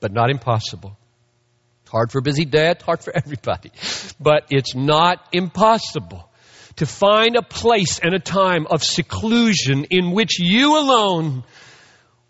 but 0.01 0.11
not 0.11 0.29
impossible. 0.29 0.97
Hard 1.87 2.11
for 2.11 2.19
busy 2.19 2.43
dad, 2.43 2.81
hard 2.81 3.01
for 3.01 3.15
everybody. 3.15 3.71
But 4.19 4.47
it's 4.49 4.75
not 4.75 5.25
impossible 5.31 6.29
to 6.77 6.85
find 6.85 7.37
a 7.37 7.41
place 7.41 7.99
and 7.99 8.13
a 8.13 8.19
time 8.19 8.67
of 8.67 8.83
seclusion 8.83 9.85
in 9.85 10.11
which 10.11 10.37
you 10.39 10.77
alone 10.77 11.45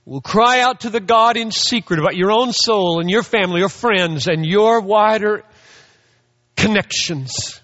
will 0.05 0.21
cry 0.21 0.60
out 0.60 0.81
to 0.81 0.91
the 0.91 0.99
God 0.99 1.38
in 1.38 1.49
secret 1.49 1.99
about 1.99 2.15
your 2.15 2.31
own 2.31 2.53
soul 2.53 2.99
and 2.99 3.10
your 3.10 3.23
family, 3.23 3.62
your 3.62 3.69
friends, 3.69 4.27
and 4.27 4.45
your 4.45 4.81
wider 4.81 5.43
connections. 6.55 7.60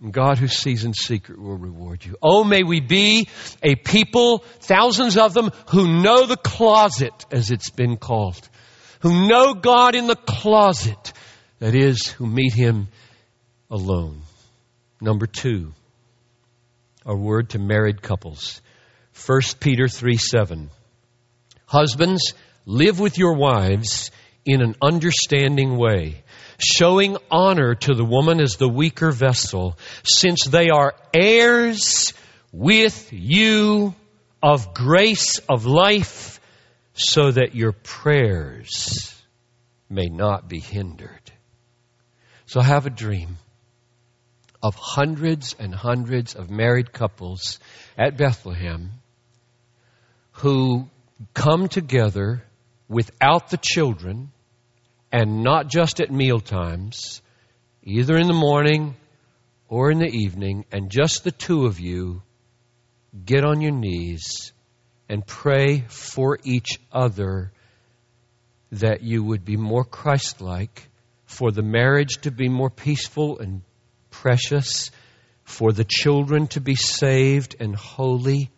And 0.00 0.12
God 0.12 0.38
who 0.38 0.46
sees 0.46 0.84
in 0.84 0.94
secret 0.94 1.40
will 1.40 1.56
reward 1.56 2.04
you. 2.04 2.16
Oh, 2.22 2.44
may 2.44 2.62
we 2.62 2.80
be 2.80 3.28
a 3.62 3.74
people, 3.74 4.44
thousands 4.60 5.16
of 5.16 5.34
them, 5.34 5.50
who 5.70 6.02
know 6.02 6.26
the 6.26 6.36
closet, 6.36 7.26
as 7.32 7.50
it's 7.50 7.70
been 7.70 7.96
called. 7.96 8.48
Who 9.00 9.28
know 9.28 9.54
God 9.54 9.94
in 9.94 10.06
the 10.06 10.16
closet. 10.16 11.12
That 11.58 11.74
is, 11.74 12.06
who 12.06 12.26
meet 12.26 12.54
Him 12.54 12.88
alone. 13.70 14.22
Number 15.00 15.26
two, 15.26 15.72
a 17.04 17.16
word 17.16 17.50
to 17.50 17.58
married 17.58 18.02
couples. 18.02 18.60
1 19.26 19.40
Peter 19.58 19.88
3 19.88 20.16
7. 20.16 20.70
Husbands, 21.66 22.34
live 22.66 23.00
with 23.00 23.18
your 23.18 23.34
wives 23.34 24.10
in 24.44 24.62
an 24.62 24.74
understanding 24.80 25.76
way, 25.76 26.22
showing 26.58 27.16
honor 27.30 27.74
to 27.74 27.94
the 27.94 28.04
woman 28.04 28.40
as 28.40 28.56
the 28.56 28.68
weaker 28.68 29.10
vessel, 29.12 29.78
since 30.02 30.44
they 30.44 30.70
are 30.70 30.94
heirs 31.14 32.12
with 32.52 33.12
you 33.12 33.94
of 34.42 34.74
grace 34.74 35.38
of 35.48 35.66
life, 35.66 36.40
so 36.94 37.30
that 37.30 37.54
your 37.54 37.72
prayers 37.72 39.14
may 39.88 40.06
not 40.06 40.48
be 40.48 40.58
hindered. 40.58 41.30
So 42.46 42.60
have 42.60 42.86
a 42.86 42.90
dream 42.90 43.38
of 44.62 44.74
hundreds 44.74 45.54
and 45.58 45.74
hundreds 45.74 46.34
of 46.34 46.50
married 46.50 46.92
couples 46.92 47.60
at 47.96 48.16
Bethlehem 48.16 48.90
who 50.32 50.88
come 51.34 51.68
together 51.68 52.42
without 52.88 53.50
the 53.50 53.58
children 53.58 54.32
and 55.10 55.42
not 55.42 55.68
just 55.68 56.00
at 56.00 56.10
meal 56.10 56.40
times, 56.40 57.22
either 57.82 58.16
in 58.16 58.26
the 58.26 58.34
morning 58.34 58.94
or 59.68 59.90
in 59.90 59.98
the 59.98 60.10
evening, 60.10 60.64
and 60.70 60.90
just 60.90 61.24
the 61.24 61.30
two 61.30 61.66
of 61.66 61.80
you 61.80 62.22
get 63.24 63.44
on 63.44 63.60
your 63.60 63.72
knees 63.72 64.52
and 65.08 65.26
pray 65.26 65.84
for 65.88 66.38
each 66.44 66.78
other 66.92 67.52
that 68.72 69.02
you 69.02 69.24
would 69.24 69.44
be 69.44 69.56
more 69.56 69.84
Christ 69.84 70.40
like, 70.40 70.88
for 71.24 71.50
the 71.50 71.62
marriage 71.62 72.18
to 72.22 72.30
be 72.30 72.48
more 72.48 72.70
peaceful 72.70 73.38
and 73.38 73.62
precious, 74.10 74.90
for 75.44 75.72
the 75.72 75.86
children 75.88 76.46
to 76.48 76.60
be 76.60 76.74
saved 76.74 77.56
and 77.60 77.74
holy, 77.74 78.50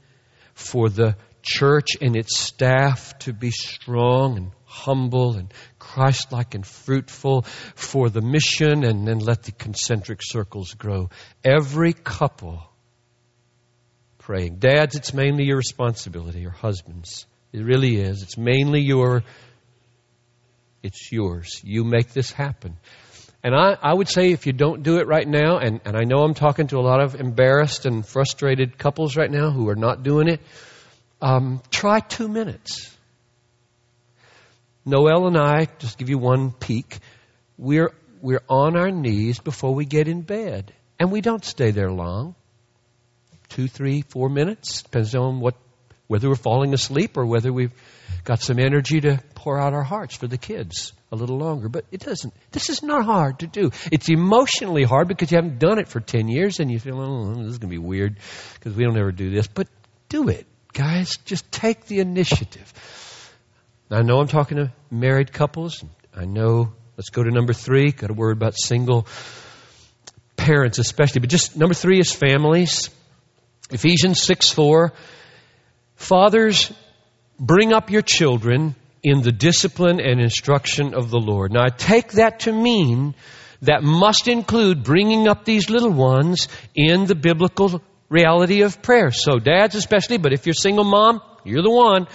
for 0.54 0.88
the 0.88 1.16
church 1.42 1.90
and 2.00 2.16
its 2.16 2.38
staff 2.38 3.16
to 3.20 3.32
be 3.32 3.50
strong 3.50 4.36
and 4.36 4.50
humble 4.70 5.34
and 5.34 5.52
Christ 5.80 6.30
like 6.32 6.54
and 6.54 6.64
fruitful 6.64 7.42
for 7.74 8.08
the 8.08 8.20
mission, 8.20 8.84
and 8.84 9.06
then 9.06 9.18
let 9.18 9.42
the 9.42 9.52
concentric 9.52 10.20
circles 10.22 10.74
grow. 10.74 11.10
Every 11.44 11.92
couple 11.92 12.62
praying. 14.18 14.56
Dads, 14.56 14.94
it's 14.94 15.12
mainly 15.12 15.44
your 15.44 15.56
responsibility, 15.56 16.46
or 16.46 16.50
husbands. 16.50 17.26
It 17.52 17.64
really 17.64 17.96
is. 17.96 18.22
It's 18.22 18.38
mainly 18.38 18.80
your, 18.80 19.24
it's 20.84 21.10
yours. 21.10 21.60
You 21.64 21.82
make 21.82 22.12
this 22.12 22.30
happen. 22.30 22.76
And 23.42 23.56
I, 23.56 23.76
I 23.82 23.92
would 23.92 24.08
say 24.08 24.30
if 24.30 24.46
you 24.46 24.52
don't 24.52 24.84
do 24.84 24.98
it 24.98 25.08
right 25.08 25.26
now, 25.26 25.58
and, 25.58 25.80
and 25.84 25.96
I 25.96 26.04
know 26.04 26.18
I'm 26.18 26.34
talking 26.34 26.68
to 26.68 26.78
a 26.78 26.80
lot 26.80 27.00
of 27.00 27.16
embarrassed 27.16 27.86
and 27.86 28.06
frustrated 28.06 28.78
couples 28.78 29.16
right 29.16 29.30
now 29.30 29.50
who 29.50 29.68
are 29.68 29.76
not 29.76 30.04
doing 30.04 30.28
it, 30.28 30.40
um, 31.20 31.60
try 31.70 31.98
two 31.98 32.28
minutes. 32.28 32.96
Noel 34.84 35.26
and 35.26 35.36
I, 35.36 35.66
just 35.78 35.98
give 35.98 36.08
you 36.08 36.18
one 36.18 36.52
peek, 36.52 36.98
we're, 37.58 37.92
we're 38.20 38.42
on 38.48 38.76
our 38.76 38.90
knees 38.90 39.38
before 39.38 39.74
we 39.74 39.84
get 39.84 40.08
in 40.08 40.22
bed. 40.22 40.72
And 40.98 41.10
we 41.10 41.20
don't 41.20 41.44
stay 41.44 41.70
there 41.70 41.90
long. 41.90 42.34
Two, 43.48 43.68
three, 43.68 44.02
four 44.02 44.28
minutes. 44.28 44.82
Depends 44.82 45.14
on 45.14 45.40
what, 45.40 45.54
whether 46.06 46.28
we're 46.28 46.34
falling 46.34 46.74
asleep 46.74 47.16
or 47.16 47.26
whether 47.26 47.52
we've 47.52 47.72
got 48.24 48.40
some 48.42 48.58
energy 48.58 49.00
to 49.00 49.20
pour 49.34 49.58
out 49.58 49.72
our 49.72 49.82
hearts 49.82 50.16
for 50.16 50.26
the 50.26 50.38
kids 50.38 50.92
a 51.10 51.16
little 51.16 51.38
longer. 51.38 51.68
But 51.68 51.86
it 51.90 52.00
doesn't, 52.00 52.34
this 52.52 52.68
is 52.68 52.82
not 52.82 53.04
hard 53.04 53.40
to 53.40 53.46
do. 53.46 53.70
It's 53.90 54.08
emotionally 54.08 54.84
hard 54.84 55.08
because 55.08 55.30
you 55.32 55.36
haven't 55.36 55.58
done 55.58 55.78
it 55.78 55.88
for 55.88 56.00
10 56.00 56.28
years 56.28 56.60
and 56.60 56.70
you 56.70 56.78
feel, 56.78 57.00
oh, 57.00 57.34
this 57.34 57.52
is 57.52 57.58
going 57.58 57.70
to 57.70 57.74
be 57.74 57.78
weird 57.78 58.18
because 58.54 58.76
we 58.76 58.84
don't 58.84 58.98
ever 58.98 59.12
do 59.12 59.30
this. 59.30 59.46
But 59.46 59.68
do 60.08 60.28
it 60.28 60.46
guys, 60.72 61.16
just 61.24 61.50
take 61.50 61.86
the 61.86 62.00
initiative. 62.00 62.72
I 63.92 64.02
know 64.02 64.20
I'm 64.20 64.28
talking 64.28 64.58
to 64.58 64.72
married 64.88 65.32
couples. 65.32 65.84
I 66.14 66.24
know, 66.24 66.72
let's 66.96 67.10
go 67.10 67.24
to 67.24 67.30
number 67.30 67.52
three. 67.52 67.90
Got 67.90 68.10
a 68.10 68.14
word 68.14 68.36
about 68.36 68.54
single 68.56 69.08
parents, 70.36 70.78
especially. 70.78 71.20
But 71.20 71.30
just 71.30 71.56
number 71.56 71.74
three 71.74 71.98
is 71.98 72.12
families. 72.12 72.90
Ephesians 73.70 74.22
6 74.22 74.50
4. 74.50 74.92
Fathers, 75.96 76.72
bring 77.38 77.72
up 77.72 77.90
your 77.90 78.02
children 78.02 78.76
in 79.02 79.22
the 79.22 79.32
discipline 79.32 80.00
and 80.00 80.20
instruction 80.20 80.94
of 80.94 81.10
the 81.10 81.18
Lord. 81.18 81.52
Now, 81.52 81.64
I 81.64 81.70
take 81.70 82.12
that 82.12 82.40
to 82.40 82.52
mean 82.52 83.16
that 83.62 83.82
must 83.82 84.28
include 84.28 84.84
bringing 84.84 85.26
up 85.26 85.44
these 85.44 85.68
little 85.68 85.90
ones 85.90 86.46
in 86.76 87.06
the 87.06 87.16
biblical 87.16 87.82
reality 88.08 88.62
of 88.62 88.82
prayer. 88.82 89.10
So 89.10 89.40
dads 89.40 89.74
especially, 89.74 90.18
but 90.18 90.32
if 90.32 90.46
you're 90.46 90.54
single 90.54 90.84
mom, 90.84 91.20
you're 91.44 91.62
the 91.62 91.70
one. 91.70 92.06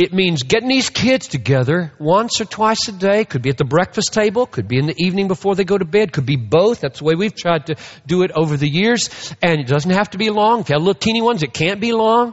It 0.00 0.14
means 0.14 0.44
getting 0.44 0.70
these 0.70 0.88
kids 0.88 1.28
together 1.28 1.92
once 1.98 2.40
or 2.40 2.46
twice 2.46 2.88
a 2.88 2.92
day. 2.92 3.26
Could 3.26 3.42
be 3.42 3.50
at 3.50 3.58
the 3.58 3.66
breakfast 3.66 4.14
table, 4.14 4.46
could 4.46 4.66
be 4.66 4.78
in 4.78 4.86
the 4.86 4.94
evening 4.96 5.28
before 5.28 5.54
they 5.54 5.64
go 5.64 5.76
to 5.76 5.84
bed, 5.84 6.10
could 6.10 6.24
be 6.24 6.36
both. 6.36 6.80
That's 6.80 7.00
the 7.00 7.04
way 7.04 7.16
we've 7.16 7.34
tried 7.34 7.66
to 7.66 7.74
do 8.06 8.22
it 8.22 8.30
over 8.34 8.56
the 8.56 8.66
years. 8.66 9.10
And 9.42 9.60
it 9.60 9.66
doesn't 9.66 9.90
have 9.90 10.08
to 10.12 10.18
be 10.18 10.30
long. 10.30 10.60
If 10.60 10.70
you 10.70 10.72
have 10.76 10.80
little 10.80 10.98
teeny 10.98 11.20
ones, 11.20 11.42
it 11.42 11.52
can't 11.52 11.82
be 11.82 11.92
long. 11.92 12.32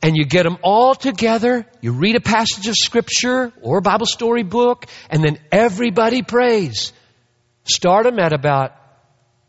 And 0.00 0.16
you 0.16 0.24
get 0.24 0.44
them 0.44 0.58
all 0.62 0.94
together, 0.94 1.66
you 1.80 1.90
read 1.90 2.14
a 2.14 2.20
passage 2.20 2.68
of 2.68 2.76
scripture 2.76 3.52
or 3.62 3.78
a 3.78 3.82
Bible 3.82 4.06
story 4.06 4.44
book, 4.44 4.86
and 5.10 5.24
then 5.24 5.40
everybody 5.50 6.22
prays. 6.22 6.92
Start 7.64 8.04
them 8.04 8.20
at 8.20 8.32
about 8.32 8.76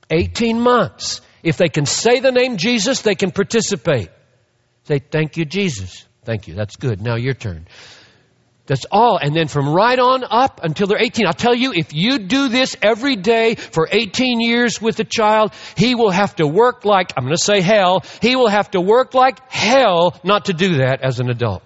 18 0.10 0.60
months. 0.60 1.22
If 1.44 1.58
they 1.58 1.70
can 1.70 1.86
say 1.86 2.20
the 2.20 2.32
name 2.32 2.58
Jesus, 2.58 3.04
they 3.04 3.14
can 3.14 3.30
participate. 3.30 4.10
Say, 4.86 4.98
thank 4.98 5.38
you, 5.38 5.46
Jesus. 5.46 6.08
Thank 6.26 6.48
you. 6.48 6.56
That's 6.56 6.76
good. 6.76 7.02
Now 7.02 7.16
your 7.16 7.34
turn. 7.34 7.68
That's 8.66 8.86
all. 8.90 9.18
And 9.18 9.36
then 9.36 9.50
from 9.50 9.68
right 9.68 10.00
on 10.00 10.24
up 10.24 10.62
until 10.64 10.88
they're 10.88 11.02
18, 11.02 11.28
I'll 11.28 11.34
tell 11.34 11.54
you, 11.54 11.74
if 11.74 11.94
you 11.94 12.20
do 12.20 12.48
this 12.48 12.78
every 12.82 13.18
day 13.18 13.56
for 13.56 13.90
18 13.92 14.40
years 14.40 14.82
with 14.82 15.00
a 15.02 15.04
child, 15.04 15.54
he 15.76 15.96
will 15.96 16.12
have 16.12 16.36
to 16.38 16.48
work 16.48 16.86
like, 16.86 17.12
I'm 17.18 17.26
going 17.26 17.36
to 17.36 17.44
say 17.44 17.60
hell, 17.60 18.04
he 18.22 18.38
will 18.38 18.48
have 18.48 18.72
to 18.72 18.80
work 18.80 19.14
like 19.14 19.52
hell 19.52 20.18
not 20.24 20.46
to 20.46 20.54
do 20.54 20.78
that 20.78 21.02
as 21.02 21.20
an 21.20 21.30
adult. 21.30 21.62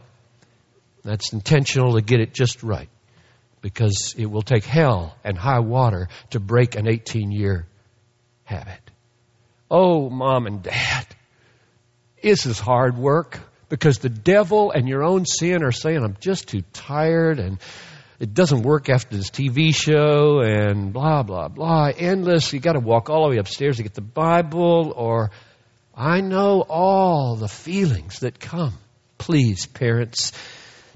That's 1.04 1.34
intentional 1.34 1.94
to 1.94 2.02
get 2.02 2.20
it 2.20 2.34
just 2.34 2.64
right 2.64 2.90
because 3.62 4.16
it 4.18 4.26
will 4.26 4.42
take 4.42 4.66
hell 4.66 5.16
and 5.24 5.38
high 5.38 5.60
water 5.60 6.10
to 6.32 6.40
break 6.40 6.76
an 6.76 6.88
18 6.88 7.32
year 7.32 7.68
habit. 8.44 8.82
Oh, 9.70 10.10
mom 10.10 10.48
and 10.48 10.64
dad, 10.64 11.06
this 12.24 12.46
is 12.48 12.60
hard 12.60 12.98
work 12.98 13.40
because 13.70 14.00
the 14.00 14.10
devil 14.10 14.72
and 14.72 14.88
your 14.88 15.04
own 15.04 15.26
sin 15.26 15.64
are 15.64 15.72
saying, 15.72 16.04
I'm 16.04 16.18
just 16.20 16.48
too 16.48 16.64
tired 16.74 17.40
and 17.40 17.60
it 18.20 18.34
doesn't 18.34 18.64
work 18.64 18.90
after 18.90 19.16
this 19.16 19.30
TV 19.30 19.76
show 19.76 20.40
and 20.40 20.92
blah, 20.92 21.24
blah, 21.24 21.50
blah. 21.50 21.92
Endless. 21.96 22.52
You 22.52 22.60
got 22.60 22.74
to 22.74 22.80
walk 22.80 23.10
all 23.10 23.24
the 23.26 23.36
way 23.36 23.38
upstairs 23.38 23.78
to 23.78 23.84
get 23.84 23.94
the 23.94 24.02
Bible 24.02 24.94
or 24.96 25.32
I 25.96 26.22
know 26.22 26.64
all 26.68 27.36
the 27.36 27.48
feelings 27.48 28.20
that 28.20 28.40
come. 28.40 28.74
Please, 29.18 29.66
parents, 29.66 30.32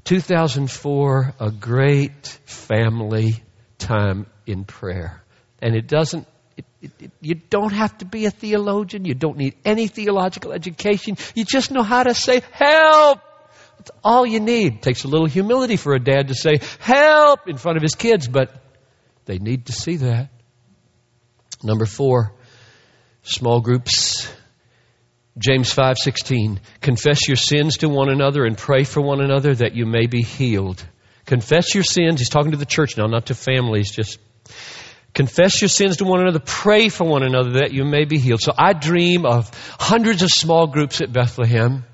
2004, 0.06 1.34
a 1.40 1.52
great 1.52 2.26
family 2.46 3.44
time 3.78 4.28
in 4.46 4.64
prayer. 4.64 5.24
And 5.60 5.76
it 5.76 5.88
doesn't, 5.88 6.28
it, 6.82 6.92
it, 7.00 7.12
you 7.22 7.36
don't 7.36 7.74
have 7.74 7.98
to 8.00 8.06
be 8.06 8.26
a 8.26 8.32
theologian. 8.32 9.06
You 9.06 9.14
don't 9.14 9.38
need 9.38 9.56
any 9.64 9.88
theological 9.88 10.52
education. 10.52 11.18
You 11.36 11.46
just 11.46 11.72
know 11.72 11.84
how 11.84 12.04
to 12.04 12.14
say, 12.14 12.42
help! 12.52 13.20
That's 13.78 13.92
all 14.04 14.26
you 14.26 14.40
need. 14.40 14.76
It 14.76 14.82
takes 14.82 15.04
a 15.04 15.08
little 15.08 15.28
humility 15.28 15.76
for 15.76 15.94
a 15.94 16.00
dad 16.00 16.28
to 16.30 16.36
say, 16.36 16.60
help! 16.80 17.48
in 17.48 17.58
front 17.58 17.78
of 17.78 17.84
his 17.84 17.96
kids, 17.96 18.28
but 18.28 18.54
they 19.26 19.38
need 19.38 19.68
to 19.68 19.74
see 19.74 19.98
that. 19.98 20.30
Number 21.64 21.86
four, 21.86 22.34
small 23.24 23.62
groups 23.62 24.28
James 25.38 25.74
5:16 25.74 26.60
Confess 26.82 27.28
your 27.28 27.38
sins 27.38 27.78
to 27.78 27.90
one 27.90 28.10
another 28.10 28.46
and 28.46 28.58
pray 28.58 28.84
for 28.84 29.02
one 29.02 29.22
another 29.22 29.56
that 29.56 29.76
you 29.76 29.86
may 29.86 30.08
be 30.08 30.22
healed. 30.22 30.86
Confess 31.26 31.74
your 31.74 31.84
sins. 31.84 32.20
He's 32.20 32.30
talking 32.30 32.52
to 32.52 32.58
the 32.58 32.66
church 32.66 32.98
now, 32.98 33.08
not 33.08 33.28
to 33.28 33.36
families, 33.36 33.92
just 33.92 34.20
confess 35.14 35.62
your 35.62 35.70
sins 35.70 35.98
to 35.98 36.06
one 36.06 36.22
another, 36.22 36.40
pray 36.40 36.90
for 36.90 37.06
one 37.06 37.24
another 37.24 37.60
that 37.60 37.74
you 37.74 37.84
may 37.84 38.06
be 38.06 38.18
healed. 38.18 38.42
So 38.42 38.54
I 38.58 38.74
dream 38.74 39.26
of 39.26 39.50
hundreds 39.80 40.22
of 40.22 40.30
small 40.30 40.68
groups 40.68 41.02
at 41.02 41.12
Bethlehem 41.12 41.86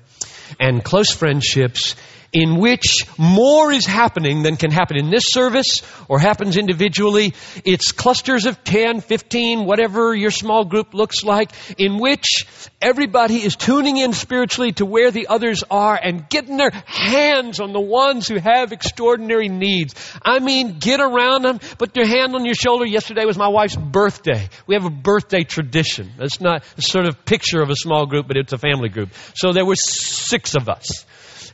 and 0.58 0.82
close 0.84 1.10
friendships 1.10 1.94
in 2.32 2.58
which 2.58 3.06
more 3.16 3.72
is 3.72 3.86
happening 3.86 4.42
than 4.42 4.56
can 4.56 4.70
happen 4.70 4.96
in 4.96 5.10
this 5.10 5.24
service 5.26 5.82
or 6.08 6.18
happens 6.18 6.56
individually. 6.56 7.34
It's 7.64 7.92
clusters 7.92 8.46
of 8.46 8.62
10, 8.64 9.00
15, 9.00 9.64
whatever 9.64 10.14
your 10.14 10.30
small 10.30 10.64
group 10.64 10.92
looks 10.94 11.24
like, 11.24 11.50
in 11.78 11.98
which 11.98 12.46
everybody 12.80 13.36
is 13.36 13.56
tuning 13.56 13.96
in 13.96 14.12
spiritually 14.12 14.72
to 14.72 14.84
where 14.84 15.10
the 15.10 15.28
others 15.28 15.64
are 15.70 15.98
and 16.00 16.28
getting 16.28 16.56
their 16.56 16.70
hands 16.70 17.60
on 17.60 17.72
the 17.72 17.80
ones 17.80 18.28
who 18.28 18.36
have 18.36 18.72
extraordinary 18.72 19.48
needs. 19.48 19.94
I 20.22 20.38
mean, 20.38 20.78
get 20.78 21.00
around 21.00 21.42
them, 21.42 21.58
put 21.78 21.96
your 21.96 22.06
hand 22.06 22.34
on 22.34 22.44
your 22.44 22.54
shoulder. 22.54 22.84
Yesterday 22.84 23.24
was 23.24 23.38
my 23.38 23.48
wife's 23.48 23.76
birthday. 23.76 24.48
We 24.66 24.74
have 24.74 24.84
a 24.84 24.90
birthday 24.90 25.44
tradition. 25.44 26.12
It's 26.18 26.40
not 26.40 26.62
a 26.76 26.82
sort 26.82 27.06
of 27.06 27.24
picture 27.24 27.62
of 27.62 27.70
a 27.70 27.76
small 27.76 28.06
group, 28.06 28.28
but 28.28 28.36
it's 28.36 28.52
a 28.52 28.58
family 28.58 28.90
group. 28.90 29.10
So 29.34 29.52
there 29.52 29.64
were 29.64 29.76
six 29.76 30.54
of 30.54 30.68
us. 30.68 31.06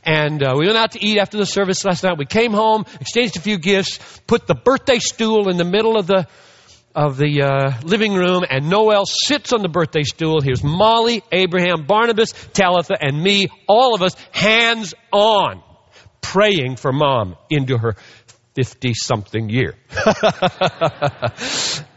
And 0.05 0.43
uh, 0.43 0.53
we 0.57 0.67
went 0.67 0.77
out 0.77 0.91
to 0.91 1.03
eat 1.03 1.17
after 1.17 1.37
the 1.37 1.45
service 1.45 1.83
last 1.83 2.03
night. 2.03 2.17
We 2.17 2.25
came 2.25 2.53
home, 2.53 2.85
exchanged 3.01 3.37
a 3.37 3.41
few 3.41 3.57
gifts, 3.57 3.99
put 4.27 4.45
the 4.45 4.55
birthday 4.55 4.99
stool 4.99 5.49
in 5.49 5.57
the 5.57 5.65
middle 5.65 5.97
of 5.97 6.07
the 6.07 6.27
of 6.95 7.17
the 7.17 7.41
uh, 7.41 7.81
living 7.83 8.13
room, 8.13 8.45
and 8.49 8.69
Noel 8.69 9.05
sits 9.05 9.51
on 9.51 9.61
the 9.61 9.67
birthday 9.67 10.03
stool. 10.03 10.39
Here's 10.39 10.63
Molly, 10.63 11.21
Abraham, 11.29 11.85
Barnabas, 11.85 12.31
Talitha, 12.53 12.95
and 12.97 13.21
me, 13.21 13.49
all 13.67 13.95
of 13.95 14.01
us, 14.01 14.15
hands 14.31 14.93
on, 15.11 15.61
praying 16.21 16.77
for 16.77 16.93
mom 16.93 17.35
into 17.49 17.77
her 17.77 17.97
50 18.55 18.93
something 18.93 19.49
year. 19.49 19.75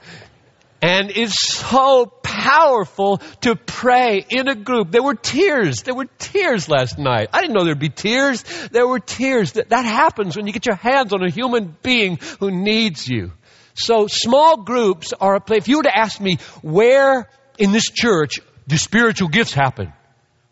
And 0.81 1.11
it's 1.11 1.41
so 1.41 2.07
powerful 2.07 3.19
to 3.41 3.57
pray 3.57 4.25
in 4.29 4.49
a 4.49 4.55
group. 4.55 4.93
There 4.93 5.03
were 5.03 5.15
tears. 5.15 5.83
There 5.83 5.95
were 5.95 6.07
tears 6.19 6.69
last 6.69 6.99
night. 6.99 7.31
I 7.33 7.41
didn't 7.41 7.55
know 7.55 7.65
there'd 7.65 7.81
be 7.81 7.89
tears. 7.89 8.45
There 8.71 8.87
were 8.87 9.01
tears. 9.01 9.53
That, 9.53 9.71
that 9.71 9.85
happens 9.85 10.37
when 10.37 10.47
you 10.47 10.53
get 10.53 10.67
your 10.67 10.77
hands 10.77 11.13
on 11.13 11.23
a 11.23 11.31
human 11.31 11.77
being 11.83 12.19
who 12.39 12.51
needs 12.51 13.09
you. 13.09 13.33
So 13.75 14.07
small 14.09 14.63
groups 14.63 15.13
are 15.13 15.35
a 15.35 15.41
place. 15.41 15.63
If 15.63 15.69
you 15.69 15.79
were 15.79 15.83
to 15.85 15.97
ask 15.97 16.21
me 16.21 16.39
where 16.63 17.29
in 17.59 17.73
this 17.73 17.91
church 17.91 18.41
do 18.69 18.77
spiritual 18.77 19.29
gifts 19.29 19.53
happen? 19.53 19.93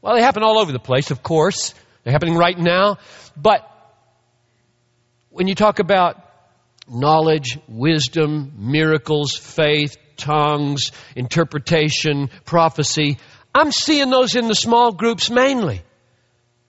Well, 0.02 0.14
they 0.14 0.22
happen 0.22 0.42
all 0.42 0.58
over 0.58 0.72
the 0.72 0.78
place, 0.78 1.10
of 1.10 1.22
course. 1.22 1.74
They're 2.02 2.12
happening 2.12 2.36
right 2.36 2.58
now. 2.58 2.98
But 3.36 3.68
when 5.30 5.48
you 5.48 5.54
talk 5.54 5.78
about 5.78 6.22
knowledge, 6.88 7.58
wisdom, 7.68 8.52
miracles, 8.56 9.36
faith, 9.36 9.96
tongues, 10.16 10.92
interpretation, 11.14 12.30
prophecy. 12.44 13.18
I'm 13.54 13.72
seeing 13.72 14.10
those 14.10 14.34
in 14.34 14.48
the 14.48 14.54
small 14.54 14.92
groups 14.92 15.30
mainly. 15.30 15.82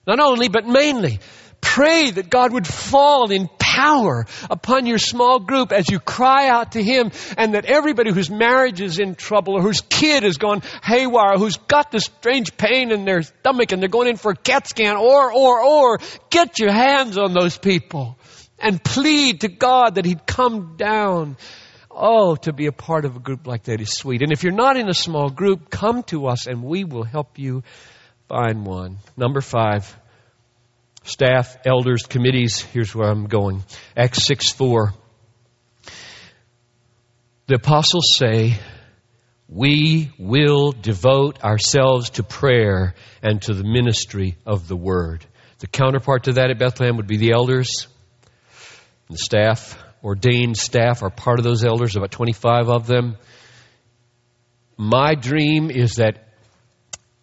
Not 0.06 0.20
only, 0.20 0.48
but 0.48 0.66
mainly. 0.66 1.20
Pray 1.60 2.10
that 2.10 2.30
God 2.30 2.52
would 2.52 2.66
fall 2.66 3.30
in 3.30 3.48
power 3.58 4.26
upon 4.48 4.86
your 4.86 4.98
small 4.98 5.38
group 5.40 5.72
as 5.72 5.88
you 5.90 5.98
cry 5.98 6.48
out 6.48 6.72
to 6.72 6.82
Him 6.82 7.10
and 7.36 7.54
that 7.54 7.64
everybody 7.64 8.12
whose 8.12 8.30
marriage 8.30 8.80
is 8.80 8.98
in 8.98 9.14
trouble 9.16 9.54
or 9.54 9.62
whose 9.62 9.80
kid 9.82 10.22
has 10.22 10.36
gone 10.36 10.62
haywire, 10.82 11.36
who's 11.36 11.56
got 11.56 11.90
this 11.90 12.04
strange 12.04 12.56
pain 12.56 12.90
in 12.90 13.04
their 13.04 13.22
stomach 13.22 13.72
and 13.72 13.82
they're 13.82 13.88
going 13.88 14.08
in 14.08 14.16
for 14.16 14.32
a 14.32 14.36
CAT 14.36 14.68
scan 14.68 14.96
or, 14.96 15.32
or, 15.32 15.60
or, 15.60 15.98
get 16.30 16.58
your 16.58 16.72
hands 16.72 17.18
on 17.18 17.32
those 17.32 17.58
people 17.58 18.16
and 18.58 18.82
plead 18.82 19.42
to 19.42 19.48
God 19.48 19.96
that 19.96 20.04
He'd 20.04 20.26
come 20.26 20.76
down 20.76 21.36
Oh, 22.00 22.36
to 22.36 22.52
be 22.52 22.66
a 22.66 22.72
part 22.72 23.04
of 23.04 23.16
a 23.16 23.18
group 23.18 23.48
like 23.48 23.64
that 23.64 23.80
is 23.80 23.90
sweet. 23.90 24.22
And 24.22 24.30
if 24.30 24.44
you're 24.44 24.52
not 24.52 24.76
in 24.76 24.88
a 24.88 24.94
small 24.94 25.30
group, 25.30 25.68
come 25.68 26.04
to 26.04 26.28
us 26.28 26.46
and 26.46 26.62
we 26.62 26.84
will 26.84 27.02
help 27.02 27.40
you 27.40 27.64
find 28.28 28.64
one. 28.64 28.98
Number 29.16 29.40
five, 29.40 29.96
staff, 31.02 31.56
elders, 31.66 32.04
committees. 32.04 32.60
Here's 32.60 32.94
where 32.94 33.10
I'm 33.10 33.26
going. 33.26 33.64
Acts 33.96 34.24
6 34.26 34.52
4. 34.52 34.94
The 37.48 37.56
apostles 37.56 38.14
say, 38.16 38.60
we 39.48 40.12
will 40.20 40.70
devote 40.70 41.42
ourselves 41.42 42.10
to 42.10 42.22
prayer 42.22 42.94
and 43.22 43.42
to 43.42 43.54
the 43.54 43.64
ministry 43.64 44.36
of 44.46 44.68
the 44.68 44.76
word. 44.76 45.26
The 45.58 45.66
counterpart 45.66 46.24
to 46.24 46.34
that 46.34 46.50
at 46.50 46.60
Bethlehem 46.60 46.98
would 46.98 47.08
be 47.08 47.16
the 47.16 47.32
elders 47.32 47.88
and 49.08 49.16
the 49.16 49.18
staff 49.18 49.76
ordained 50.02 50.56
staff 50.56 51.02
are 51.02 51.10
part 51.10 51.38
of 51.38 51.44
those 51.44 51.64
elders, 51.64 51.96
about 51.96 52.10
25 52.10 52.68
of 52.68 52.86
them. 52.86 53.16
My 54.76 55.14
dream 55.14 55.70
is 55.70 55.96
that 55.96 56.28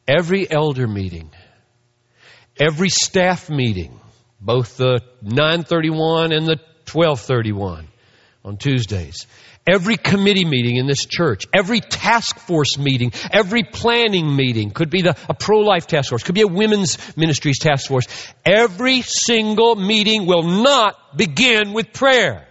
every 0.08 0.50
elder 0.50 0.88
meeting, 0.88 1.32
every 2.60 2.90
staff 2.90 3.50
meeting, 3.50 4.00
both 4.42 4.78
the 4.78 5.02
931 5.22 6.32
and 6.32 6.46
the 6.46 6.60
1231 6.86 7.88
on 8.44 8.58
Tuesdays, 8.58 9.26
Every 9.68 9.98
committee 9.98 10.46
meeting 10.46 10.76
in 10.76 10.86
this 10.86 11.06
church, 11.06 11.48
every 11.52 11.80
task 11.80 12.38
force 12.38 12.78
meeting, 12.78 13.14
every 13.32 13.64
planning 13.64 14.36
meeting, 14.36 14.70
could 14.70 14.92
be 14.92 15.02
the, 15.02 15.18
a 15.28 15.34
pro-life 15.34 15.88
task 15.88 16.10
force, 16.10 16.22
could 16.22 16.36
be 16.36 16.42
a 16.42 16.48
women's 16.48 17.00
ministries 17.18 17.58
task 17.58 17.88
force. 17.88 18.06
Every 18.46 19.02
single 19.02 19.76
meeting 19.76 20.28
will 20.28 20.44
not 20.44 21.18
begin 21.18 21.74
with 21.74 21.94
prayer. 21.94 22.48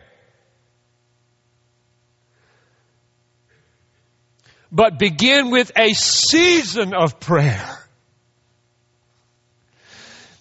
But 4.75 4.99
begin 4.99 5.51
with 5.51 5.71
a 5.77 5.95
season 5.95 6.95
of 6.95 7.21
prayer. 7.21 7.79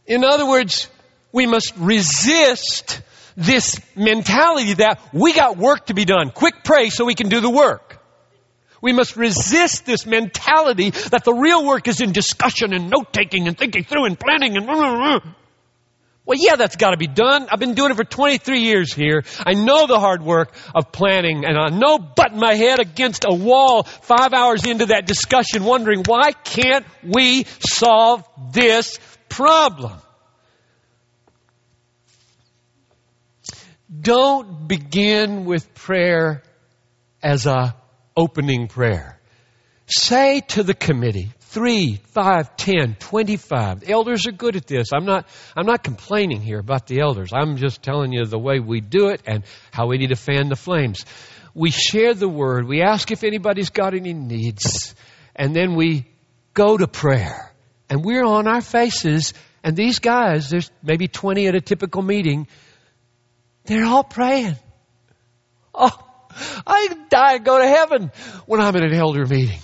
In 0.07 0.25
other 0.25 0.47
words, 0.47 0.89
we 1.31 1.45
must 1.45 1.73
resist 1.77 3.01
this 3.37 3.79
mentality 3.95 4.73
that 4.73 4.99
we 5.13 5.33
got 5.33 5.57
work 5.57 5.85
to 5.85 5.93
be 5.93 6.03
done. 6.03 6.31
Quick 6.31 6.63
pray 6.63 6.89
so 6.89 7.05
we 7.05 7.15
can 7.15 7.29
do 7.29 7.41
the 7.41 7.49
work. 7.49 7.99
We 8.81 8.91
must 8.91 9.15
resist 9.15 9.85
this 9.85 10.05
mentality 10.05 10.89
that 10.89 11.23
the 11.23 11.33
real 11.33 11.65
work 11.65 11.87
is 11.87 12.01
in 12.01 12.11
discussion 12.11 12.73
and 12.73 12.89
note 12.89 13.13
taking 13.13 13.47
and 13.47 13.57
thinking 13.57 13.85
through 13.85 14.05
and 14.05 14.19
planning 14.19 14.57
and 14.57 14.67
well, 16.25 16.37
yeah, 16.39 16.55
that's 16.55 16.77
got 16.77 16.91
to 16.91 16.97
be 16.97 17.07
done. 17.07 17.47
I've 17.51 17.59
been 17.59 17.73
doing 17.73 17.91
it 17.91 17.97
for 17.97 18.05
23 18.05 18.61
years 18.61 18.93
here. 18.93 19.23
I 19.45 19.53
know 19.53 19.87
the 19.87 19.99
hard 19.99 20.23
work 20.23 20.53
of 20.73 20.91
planning 20.91 21.43
and 21.45 21.57
I 21.57 21.67
know 21.67 21.99
butting 21.99 22.39
my 22.39 22.53
head 22.53 22.79
against 22.79 23.25
a 23.27 23.33
wall 23.33 23.83
five 23.83 24.33
hours 24.33 24.65
into 24.65 24.85
that 24.87 25.05
discussion 25.05 25.65
wondering 25.65 26.03
why 26.05 26.31
can't 26.31 26.85
we 27.03 27.43
solve 27.59 28.23
this 28.53 28.99
problem? 29.27 29.99
Don't 33.99 34.67
begin 34.67 35.43
with 35.43 35.73
prayer 35.73 36.41
as 37.21 37.45
a 37.45 37.75
opening 38.15 38.67
prayer. 38.69 39.19
Say 39.87 40.39
to 40.49 40.63
the 40.63 40.73
committee, 40.73 41.31
three, 41.53 41.99
five, 42.07 42.57
ten, 42.57 42.95
twenty-five. 42.99 43.81
The 43.81 43.91
elders 43.91 44.25
are 44.25 44.31
good 44.31 44.55
at 44.55 44.65
this. 44.65 44.87
I'm 44.91 45.05
not, 45.05 45.27
I'm 45.55 45.67
not 45.67 45.83
complaining 45.83 46.41
here 46.41 46.57
about 46.57 46.87
the 46.87 46.99
elders. 46.99 47.29
I'm 47.31 47.57
just 47.57 47.83
telling 47.83 48.11
you 48.11 48.25
the 48.25 48.39
way 48.39 48.59
we 48.59 48.81
do 48.81 49.09
it 49.09 49.21
and 49.27 49.43
how 49.71 49.87
we 49.87 49.99
need 49.99 50.09
to 50.09 50.15
fan 50.15 50.49
the 50.49 50.55
flames. 50.55 51.05
We 51.53 51.69
share 51.69 52.15
the 52.15 52.27
word. 52.27 52.67
We 52.67 52.81
ask 52.81 53.11
if 53.11 53.23
anybody's 53.23 53.69
got 53.69 53.93
any 53.93 54.13
needs. 54.13 54.95
And 55.35 55.55
then 55.55 55.75
we 55.75 56.07
go 56.55 56.75
to 56.75 56.87
prayer. 56.87 57.53
And 57.87 58.03
we're 58.03 58.25
on 58.25 58.47
our 58.47 58.61
faces. 58.61 59.35
And 59.63 59.75
these 59.75 59.99
guys, 59.99 60.49
there's 60.49 60.71
maybe 60.81 61.07
20 61.07 61.47
at 61.47 61.53
a 61.53 61.61
typical 61.61 62.01
meeting, 62.01 62.47
they're 63.65 63.85
all 63.85 64.03
praying. 64.03 64.55
Oh, 65.75 65.91
I 66.65 66.89
die 67.09 67.35
and 67.35 67.45
go 67.45 67.59
to 67.59 67.67
heaven 67.67 68.11
when 68.47 68.59
I'm 68.59 68.75
at 68.75 68.83
an 68.83 68.93
elder 68.93 69.25
meeting. 69.27 69.59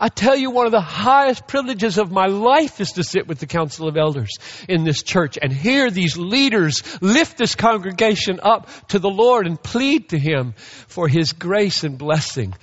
I 0.00 0.08
tell 0.08 0.36
you, 0.36 0.50
one 0.50 0.66
of 0.66 0.72
the 0.72 0.80
highest 0.80 1.48
privileges 1.48 1.98
of 1.98 2.12
my 2.12 2.26
life 2.26 2.80
is 2.80 2.92
to 2.92 3.02
sit 3.02 3.26
with 3.26 3.40
the 3.40 3.48
council 3.48 3.88
of 3.88 3.96
elders 3.96 4.30
in 4.68 4.84
this 4.84 5.02
church 5.02 5.38
and 5.42 5.52
hear 5.52 5.90
these 5.90 6.16
leaders 6.16 6.82
lift 7.02 7.36
this 7.36 7.56
congregation 7.56 8.38
up 8.40 8.68
to 8.88 9.00
the 9.00 9.10
Lord 9.10 9.48
and 9.48 9.60
plead 9.60 10.10
to 10.10 10.18
Him 10.18 10.52
for 10.86 11.08
His 11.08 11.32
grace 11.32 11.82
and 11.82 11.98
blessing. 11.98 12.54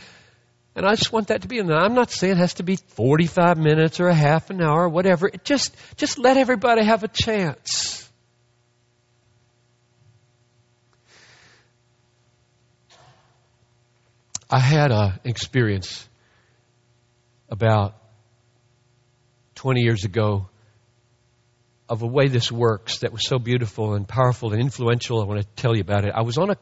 And 0.78 0.86
I 0.86 0.96
just 0.96 1.12
want 1.12 1.28
that 1.28 1.42
to 1.42 1.50
be, 1.50 1.60
and 1.60 1.74
I'm 1.74 1.94
not 1.94 2.10
saying 2.10 2.34
it 2.34 2.38
has 2.38 2.54
to 2.56 2.64
be 2.64 2.78
45 2.78 3.58
minutes 3.58 4.00
or 4.00 4.08
a 4.08 4.16
half 4.16 4.50
an 4.50 4.62
hour 4.62 4.84
or 4.84 4.90
whatever. 4.90 5.28
It 5.28 5.44
just, 5.44 5.76
just 5.98 6.18
let 6.18 6.38
everybody 6.38 6.86
have 6.86 7.04
a 7.04 7.10
chance. 7.10 8.10
I 14.50 14.60
had 14.60 14.92
an 14.92 15.20
experience 15.26 16.08
about 17.50 17.96
20 19.56 19.82
years 19.82 20.04
ago 20.04 20.50
of 21.88 22.02
a 22.02 22.08
way 22.08 22.28
this 22.28 22.52
works 22.52 23.00
that 23.00 23.12
was 23.12 23.28
so 23.28 23.38
beautiful 23.38 23.94
and 23.94 24.08
powerful 24.08 24.54
and 24.54 24.62
influential. 24.62 25.22
I 25.22 25.26
want 25.26 25.42
to 25.42 25.48
tell 25.62 25.76
you 25.76 25.82
about 25.82 26.06
it. 26.06 26.14
I 26.16 26.22
was 26.22 26.38
on 26.38 26.50
a, 26.50 26.58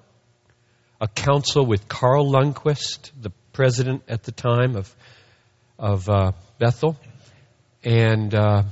a 1.00 1.08
council 1.08 1.66
with 1.66 1.88
Carl 1.88 2.30
Lundquist, 2.30 3.12
the 3.20 3.32
president 3.54 4.04
at 4.08 4.24
the 4.24 4.32
time 4.32 4.76
of, 4.76 4.94
of 5.80 6.10
uh, 6.10 6.32
Bethel, 6.60 6.98
and 7.84 8.34
uh, 8.36 8.64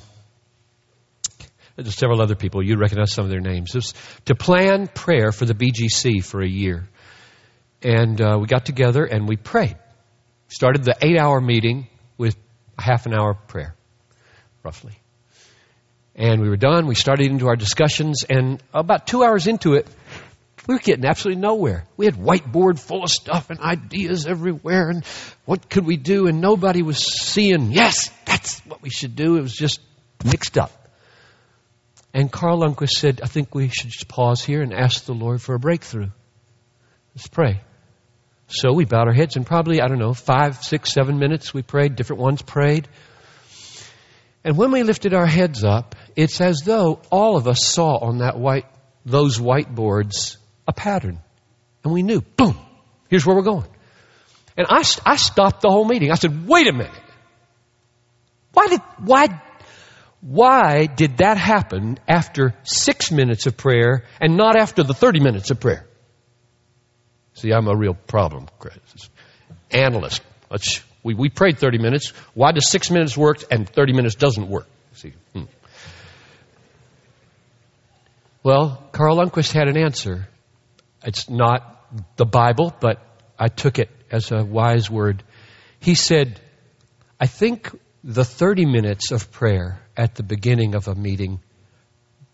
there's 1.76 1.96
several 1.96 2.22
other 2.22 2.36
people. 2.36 2.64
You 2.64 2.78
recognize 2.78 3.14
some 3.14 3.26
of 3.26 3.32
their 3.32 3.40
names. 3.40 3.74
It 3.74 3.78
was 3.78 3.94
to 4.26 4.36
plan 4.36 4.88
prayer 4.88 5.32
for 5.32 5.46
the 5.46 5.54
BGC 5.54 6.24
for 6.24 6.42
a 6.42 6.48
year. 6.48 6.88
And 7.82 8.22
uh, 8.22 8.38
we 8.40 8.48
got 8.48 8.66
together 8.66 9.06
and 9.06 9.28
we 9.28 9.38
prayed. 9.38 9.76
Started 10.48 10.84
the 10.84 10.96
eight 11.02 11.18
hour 11.18 11.42
meeting 11.42 11.88
with 12.22 12.38
a 12.78 12.84
half 12.84 13.08
an 13.08 13.14
hour 13.14 13.34
prayer, 13.34 13.76
roughly. 14.64 14.94
And 16.16 16.40
we 16.40 16.50
were 16.50 16.58
done. 16.58 16.86
We 16.86 16.94
started 16.94 17.26
into 17.26 17.48
our 17.48 17.56
discussions. 17.56 18.24
And 18.30 18.62
about 18.74 19.08
two 19.08 19.24
hours 19.24 19.48
into 19.48 19.74
it, 19.74 19.88
we 20.68 20.76
were 20.76 20.80
getting 20.80 21.06
absolutely 21.06 21.42
nowhere. 21.42 21.86
We 21.98 22.06
had 22.06 22.16
whiteboard 22.16 22.80
full 22.80 23.04
of 23.04 23.10
stuff 23.10 23.50
and 23.50 23.60
ideas 23.60 24.28
everywhere. 24.28 24.90
And 24.90 25.04
what 25.46 25.68
could 25.68 25.86
we 25.86 25.98
do? 25.98 26.28
And 26.28 26.42
nobody 26.42 26.84
was 26.84 27.00
seeing, 27.00 27.72
yes, 27.72 28.12
that's 28.26 28.60
what 28.68 28.84
we 28.84 28.92
should 28.92 29.16
do. 29.16 29.38
It 29.38 29.42
was 29.42 29.56
just 29.56 29.80
mixed 30.24 30.60
up. 30.60 30.72
And 32.14 32.32
Carl 32.32 32.60
Lundquist 32.60 32.92
said, 32.92 33.22
I 33.24 33.28
think 33.28 33.56
we 33.56 33.70
should 33.70 33.90
just 33.90 34.08
pause 34.08 34.44
here 34.44 34.62
and 34.62 34.74
ask 34.74 35.06
the 35.06 35.14
Lord 35.14 35.42
for 35.42 35.56
a 35.56 35.60
breakthrough. 35.60 36.10
Let's 37.16 37.28
pray. 37.28 37.62
So 38.52 38.74
we 38.74 38.84
bowed 38.84 39.08
our 39.08 39.14
heads 39.14 39.38
and 39.38 39.46
probably, 39.46 39.82
I 39.82 39.88
don't 39.88 39.98
know, 39.98 40.14
five, 40.14 40.62
six, 40.62 40.92
seven 40.92 41.20
minutes 41.20 41.54
we 41.54 41.62
prayed. 41.62 41.96
Different 41.96 42.22
ones 42.22 42.42
prayed. 42.42 42.88
And 44.44 44.58
when 44.58 44.72
we 44.72 44.84
lifted 44.84 45.14
our 45.14 45.26
heads 45.26 45.64
up, 45.64 45.96
it's 46.18 46.42
as 46.42 46.60
though 46.66 47.02
all 47.10 47.38
of 47.38 47.48
us 47.48 47.64
saw 47.64 47.98
on 47.98 48.18
that 48.18 48.38
white, 48.38 48.66
those 49.06 49.40
whiteboards 49.40 50.36
a 50.68 50.74
pattern. 50.74 51.22
And 51.86 51.94
we 51.94 52.04
knew, 52.04 52.20
boom, 52.22 52.60
here's 53.10 53.26
where 53.26 53.36
we're 53.38 53.44
going. 53.44 53.68
And 54.58 54.68
I, 54.70 54.84
I 55.06 55.16
stopped 55.16 55.62
the 55.62 55.70
whole 55.70 55.86
meeting. 55.86 56.12
I 56.12 56.16
said, 56.16 56.46
wait 56.46 56.68
a 56.68 56.74
minute. 56.74 56.92
Why 58.52 58.68
did, 58.68 58.82
why, 58.98 59.42
why 60.20 60.88
did 60.88 61.18
that 61.18 61.38
happen 61.38 62.00
after 62.06 62.54
six 62.64 63.12
minutes 63.12 63.46
of 63.46 63.56
prayer 63.56 64.04
and 64.20 64.36
not 64.36 64.58
after 64.58 64.84
the 64.84 64.94
30 64.94 65.22
minutes 65.22 65.52
of 65.52 65.62
prayer? 65.62 65.88
See, 67.34 67.52
I'm 67.52 67.68
a 67.68 67.76
real 67.76 67.94
problem. 67.94 68.48
Analyst. 69.72 70.22
Let's, 70.50 70.82
we, 71.04 71.14
we 71.14 71.30
prayed 71.30 71.58
30 71.58 71.78
minutes. 71.78 72.10
Why 72.34 72.52
does 72.52 72.70
six 72.70 72.92
minutes 72.92 73.18
work 73.18 73.44
and 73.50 73.68
30 73.68 73.94
minutes 73.94 74.16
doesn't 74.16 74.48
work? 74.48 74.68
See, 74.94 75.14
hmm. 75.34 75.44
Well, 78.44 78.84
Carl 78.92 79.18
Lundquist 79.18 79.54
had 79.54 79.68
an 79.68 79.78
answer. 79.78 80.28
It's 81.04 81.30
not 81.30 81.86
the 82.18 82.26
Bible, 82.26 82.74
but 82.80 83.00
I 83.38 83.48
took 83.48 83.80
it 83.80 83.90
as 84.12 84.32
a 84.32 84.44
wise 84.44 84.90
word. 84.90 85.24
He 85.80 85.96
said, 85.96 86.40
I 87.20 87.28
think 87.28 87.70
the 88.04 88.26
30 88.26 88.66
minutes 88.66 89.12
of 89.12 89.32
prayer 89.32 89.80
at 89.96 90.16
the 90.16 90.24
beginning 90.24 90.76
of 90.76 90.88
a 90.88 90.96
meeting 90.96 91.40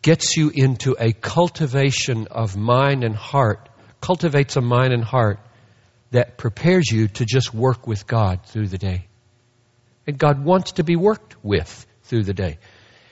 gets 0.01 0.37
you 0.37 0.51
into 0.53 0.95
a 0.97 1.11
cultivation 1.11 2.27
of 2.27 2.55
mind 2.55 3.03
and 3.03 3.15
heart 3.15 3.67
cultivates 4.01 4.55
a 4.55 4.61
mind 4.61 4.93
and 4.93 5.03
heart 5.03 5.39
that 6.11 6.37
prepares 6.37 6.89
you 6.89 7.07
to 7.09 7.25
just 7.25 7.53
work 7.53 7.87
with 7.87 8.07
God 8.07 8.45
through 8.45 8.67
the 8.67 8.77
day. 8.77 9.07
And 10.05 10.17
God 10.17 10.43
wants 10.43 10.73
to 10.73 10.83
be 10.83 10.95
worked 10.95 11.35
with 11.43 11.85
through 12.03 12.23
the 12.23 12.33
day. 12.33 12.59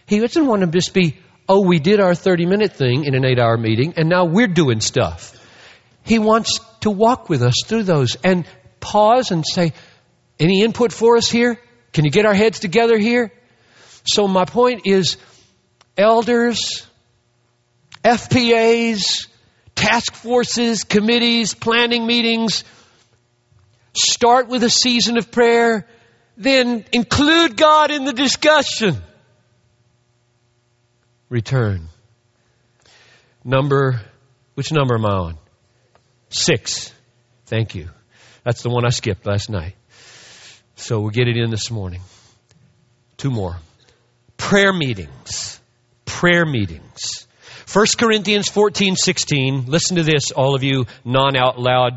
He 0.05 0.19
doesn't 0.19 0.45
want 0.45 0.61
to 0.61 0.67
just 0.67 0.93
be, 0.93 1.17
oh, 1.49 1.61
we 1.61 1.79
did 1.79 1.99
our 1.99 2.15
30 2.15 2.45
minute 2.45 2.73
thing 2.73 3.05
in 3.05 3.15
an 3.15 3.25
eight 3.25 3.39
hour 3.39 3.57
meeting 3.57 3.95
and 3.97 4.07
now 4.07 4.25
we're 4.25 4.47
doing 4.47 4.79
stuff. 4.79 5.33
He 6.03 6.19
wants 6.19 6.59
to 6.81 6.91
walk 6.91 7.29
with 7.29 7.41
us 7.41 7.55
through 7.65 7.83
those 7.83 8.15
and 8.23 8.45
pause 8.79 9.31
and 9.31 9.43
say, 9.45 9.73
any 10.39 10.61
input 10.61 10.91
for 10.91 11.17
us 11.17 11.29
here? 11.29 11.59
Can 11.93 12.05
you 12.05 12.11
get 12.11 12.25
our 12.25 12.33
heads 12.33 12.59
together 12.59 12.97
here? 12.97 13.31
So 14.05 14.27
my 14.27 14.45
point 14.45 14.81
is, 14.85 15.17
elders, 15.97 16.85
FPAs, 18.03 19.27
task 19.75 20.13
forces, 20.13 20.83
committees, 20.83 21.53
planning 21.53 22.05
meetings. 22.07 22.63
Start 23.93 24.47
with 24.47 24.63
a 24.63 24.69
season 24.69 25.17
of 25.17 25.31
prayer, 25.31 25.87
then 26.37 26.85
include 26.91 27.55
God 27.55 27.91
in 27.91 28.05
the 28.05 28.13
discussion. 28.13 28.97
Return. 31.29 31.87
Number, 33.43 34.01
which 34.55 34.71
number 34.71 34.95
am 34.95 35.05
I 35.05 35.09
on? 35.09 35.37
Six. 36.29 36.91
Thank 37.45 37.75
you. 37.75 37.89
That's 38.43 38.63
the 38.63 38.69
one 38.69 38.85
I 38.85 38.89
skipped 38.89 39.25
last 39.25 39.49
night. 39.49 39.75
So 40.75 40.99
we'll 40.99 41.11
get 41.11 41.27
it 41.27 41.37
in 41.37 41.51
this 41.51 41.71
morning. 41.71 42.01
Two 43.17 43.31
more. 43.31 43.57
Prayer 44.35 44.73
meetings. 44.73 45.59
Prayer 46.05 46.45
meetings. 46.45 47.14
1 47.75 47.85
Corinthians 47.97 48.47
14, 48.47 48.95
16. 48.95 49.65
Listen 49.65 49.97
to 49.97 50.03
this, 50.03 50.31
all 50.31 50.55
of 50.55 50.63
you 50.63 50.85
non 51.03 51.35
out 51.35 51.59
loud, 51.59 51.91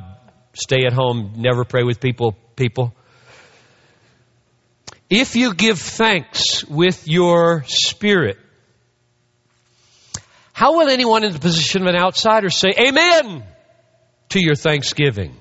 stay 0.53 0.85
at 0.85 0.93
home, 0.93 1.35
never 1.37 1.65
pray 1.65 1.85
with 1.85 2.01
people, 2.01 2.37
people. 2.57 2.93
If 5.09 5.37
you 5.37 5.55
give 5.55 5.79
thanks 5.79 6.65
with 6.65 7.07
your 7.07 7.63
spirit, 7.69 8.39
how 10.53 10.79
will 10.79 10.89
anyone 10.89 11.23
in 11.23 11.33
the 11.33 11.39
position 11.39 11.83
of 11.83 11.87
an 11.87 11.97
outsider 11.97 12.51
say 12.51 12.71
amen 12.77 13.45
to 14.31 14.41
your 14.45 14.57
thanksgiving 14.57 15.33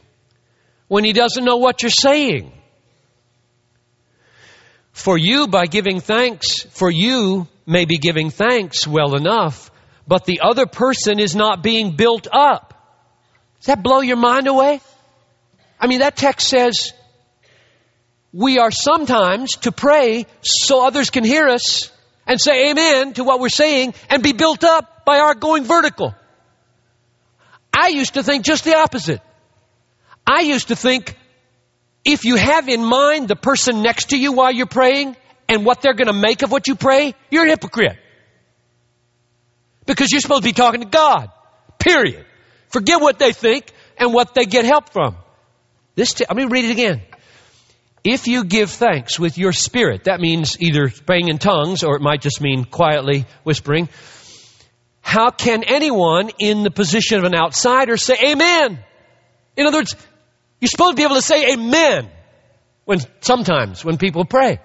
when 0.88 1.03
he 1.03 1.13
doesn't 1.13 1.45
know 1.45 1.57
what 1.57 1.81
you're 1.81 1.89
saying? 1.89 2.51
For 4.91 5.17
you, 5.17 5.47
by 5.47 5.65
giving 5.65 5.99
thanks, 5.99 6.61
for 6.61 6.91
you 6.91 7.47
may 7.65 7.85
be 7.85 7.97
giving 7.97 8.29
thanks 8.29 8.85
well 8.85 9.15
enough, 9.15 9.71
but 10.08 10.26
the 10.26 10.39
other 10.41 10.66
person 10.66 11.20
is 11.20 11.36
not 11.36 11.62
being 11.62 11.95
built 11.95 12.28
up. 12.32 12.74
Does 13.60 13.68
that 13.68 13.84
blow 13.84 13.99
your 13.99 14.18
mind 14.18 14.47
away? 14.47 14.82
I 15.80 15.88
mean, 15.88 15.99
that 15.99 16.16
text 16.16 16.47
says 16.47 16.93
we 18.32 18.60
are 18.60 18.72
sometimes 18.72 19.51
to 19.58 19.72
pray 19.72 20.26
so 20.41 20.86
others 20.86 21.10
can 21.10 21.24
hear 21.24 21.47
us 21.47 21.91
and 22.26 22.39
say 22.39 22.72
amen 22.72 23.14
to 23.14 23.24
what 23.24 23.39
we're 23.39 23.49
saying 23.49 23.93
and 24.10 24.24
be 24.24 24.34
built 24.34 24.64
up 24.64 25.05
by 25.05 25.20
our 25.20 25.34
going 25.34 25.64
vertical. 25.64 26.16
I 27.78 27.89
used 27.89 28.16
to 28.16 28.24
think 28.24 28.45
just 28.45 28.64
the 28.64 28.76
opposite. 28.76 29.22
I 30.26 30.41
used 30.41 30.70
to 30.70 30.76
think 30.76 31.18
if 32.03 32.26
you 32.26 32.36
have 32.36 32.70
in 32.70 32.84
mind 32.84 33.28
the 33.28 33.36
person 33.36 33.82
next 33.82 34.10
to 34.10 34.18
you 34.18 34.34
while 34.34 34.51
you're 34.51 34.66
praying 34.66 35.16
and 35.47 35.66
what 35.66 35.82
they're 35.82 35.93
going 35.93 36.08
to 36.08 36.14
make 36.14 36.41
of 36.41 36.51
what 36.51 36.68
you 36.68 36.76
pray, 36.76 37.14
you're 37.30 37.45
a 37.45 37.49
hypocrite. 37.49 37.97
Because 39.88 40.11
you're 40.11 40.21
supposed 40.21 40.43
to 40.43 40.49
be 40.49 40.53
talking 40.53 40.81
to 40.81 40.88
God. 40.88 41.31
Period. 41.79 42.25
Forget 42.69 43.01
what 43.01 43.17
they 43.17 43.31
think 43.31 43.71
and 43.97 44.13
what 44.13 44.35
they 44.35 44.45
get 44.45 44.65
help 44.65 44.91
from. 44.91 45.15
This, 45.95 46.13
t- 46.13 46.25
let 46.29 46.38
me 46.38 46.45
read 46.45 46.65
it 46.65 46.71
again. 46.71 47.01
if 48.03 48.27
you 48.27 48.45
give 48.45 48.69
thanks 48.69 49.19
with 49.19 49.38
your 49.38 49.51
spirit, 49.51 50.05
that 50.05 50.19
means 50.19 50.61
either 50.61 50.89
praying 51.05 51.29
in 51.29 51.39
tongues 51.39 51.83
or 51.83 51.95
it 51.95 52.01
might 52.01 52.21
just 52.21 52.39
mean 52.41 52.65
quietly 52.65 53.25
whispering. 53.43 53.89
How 55.01 55.29
can 55.29 55.63
anyone 55.63 56.29
in 56.38 56.63
the 56.63 56.71
position 56.71 57.17
of 57.17 57.23
an 57.23 57.33
outsider 57.35 57.97
say 57.97 58.17
amen? 58.31 58.79
In 59.55 59.65
other 59.65 59.79
words, 59.79 59.95
you're 60.59 60.69
supposed 60.69 60.91
to 60.91 60.95
be 60.95 61.03
able 61.03 61.15
to 61.15 61.21
say 61.21 61.53
amen 61.53 62.09
when 62.85 62.99
sometimes 63.21 63.83
when 63.83 63.97
people 63.97 64.25
pray. 64.25 64.59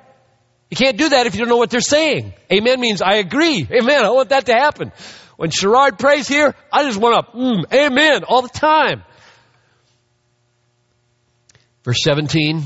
You 0.73 0.77
can't 0.77 0.97
do 0.97 1.11
that 1.11 1.27
if 1.27 1.35
you 1.35 1.41
don't 1.41 1.51
know 1.51 1.59
what 1.59 1.69
they're 1.69 1.83
saying. 1.83 2.33
Amen 2.51 2.81
means 2.81 3.03
I 3.03 3.17
agree. 3.17 3.69
Amen. 3.71 4.07
I 4.07 4.09
want 4.09 4.31
that 4.31 4.47
to 4.47 4.55
happen. 4.55 4.91
When 5.37 5.51
Sherrod 5.51 5.99
prays 5.99 6.27
here, 6.27 6.55
I 6.73 6.85
just 6.85 6.99
want 6.99 7.27
to, 7.27 7.39
mm, 7.39 7.65
amen, 7.71 8.25
all 8.25 8.41
the 8.41 8.49
time. 8.49 9.03
Verse 11.85 12.03
17. 12.03 12.63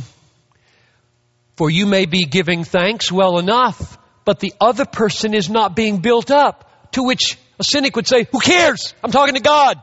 For 1.56 1.68
you 1.68 1.86
may 1.86 2.06
be 2.06 2.26
giving 2.26 2.62
thanks 2.62 3.10
well 3.10 3.40
enough, 3.40 3.98
but 4.24 4.38
the 4.38 4.54
other 4.60 4.84
person 4.84 5.34
is 5.34 5.50
not 5.50 5.74
being 5.74 5.98
built 5.98 6.30
up. 6.30 6.92
To 6.92 7.02
which 7.02 7.36
a 7.58 7.64
cynic 7.64 7.96
would 7.96 8.06
say, 8.06 8.28
who 8.30 8.38
cares? 8.38 8.94
I'm 9.02 9.10
talking 9.10 9.34
to 9.34 9.40
God. 9.42 9.82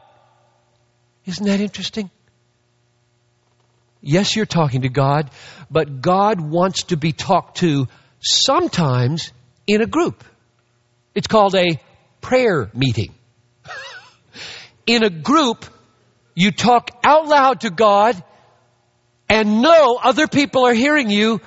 Isn't 1.26 1.45
that 1.47 1.59
interesting? 1.59 2.09
Yes, 3.99 4.34
you're 4.34 4.45
talking 4.45 4.84
to 4.84 4.89
God, 4.89 5.30
but 5.69 5.99
God 5.99 6.39
wants 6.39 6.84
to 6.84 6.95
be 6.95 7.11
talked 7.11 7.57
to 7.57 7.89
sometimes 8.24 9.32
in 9.67 9.82
a 9.82 9.86
group. 9.86 10.24
It's 11.15 11.28
called 11.28 11.55
a 11.55 11.80
prayer 12.21 12.69
meeting. 12.74 13.13
in 14.86 15.03
a 15.03 15.09
group, 15.09 15.65
you 16.36 16.51
talk 16.51 16.89
out 17.03 17.28
loud 17.28 17.61
to 17.61 17.69
God 17.69 18.21
and 19.30 19.61
know 19.61 19.99
other 20.01 20.28
people 20.28 20.65
are 20.65 20.74
hearing 20.74 21.09
you 21.09 21.41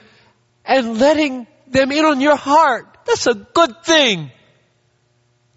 and 0.65 0.99
letting 0.99 1.47
them 1.69 1.91
in 1.93 2.05
on 2.05 2.21
your 2.21 2.37
heart. 2.37 2.87
That's 3.07 3.27
a 3.27 3.35
good 3.35 3.85
thing. 3.85 4.31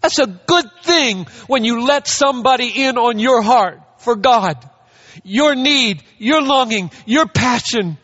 That's 0.00 0.18
a 0.18 0.26
good 0.26 0.66
thing 0.82 1.26
when 1.46 1.64
you 1.64 1.84
let 1.84 2.08
somebody 2.08 2.86
in 2.86 2.96
on 2.96 3.18
your 3.18 3.42
heart 3.42 3.80
for 3.98 4.16
God 4.16 4.56
your 5.24 5.54
need, 5.54 6.02
your 6.18 6.42
longing, 6.42 6.90
your 7.06 7.26
passion. 7.26 7.98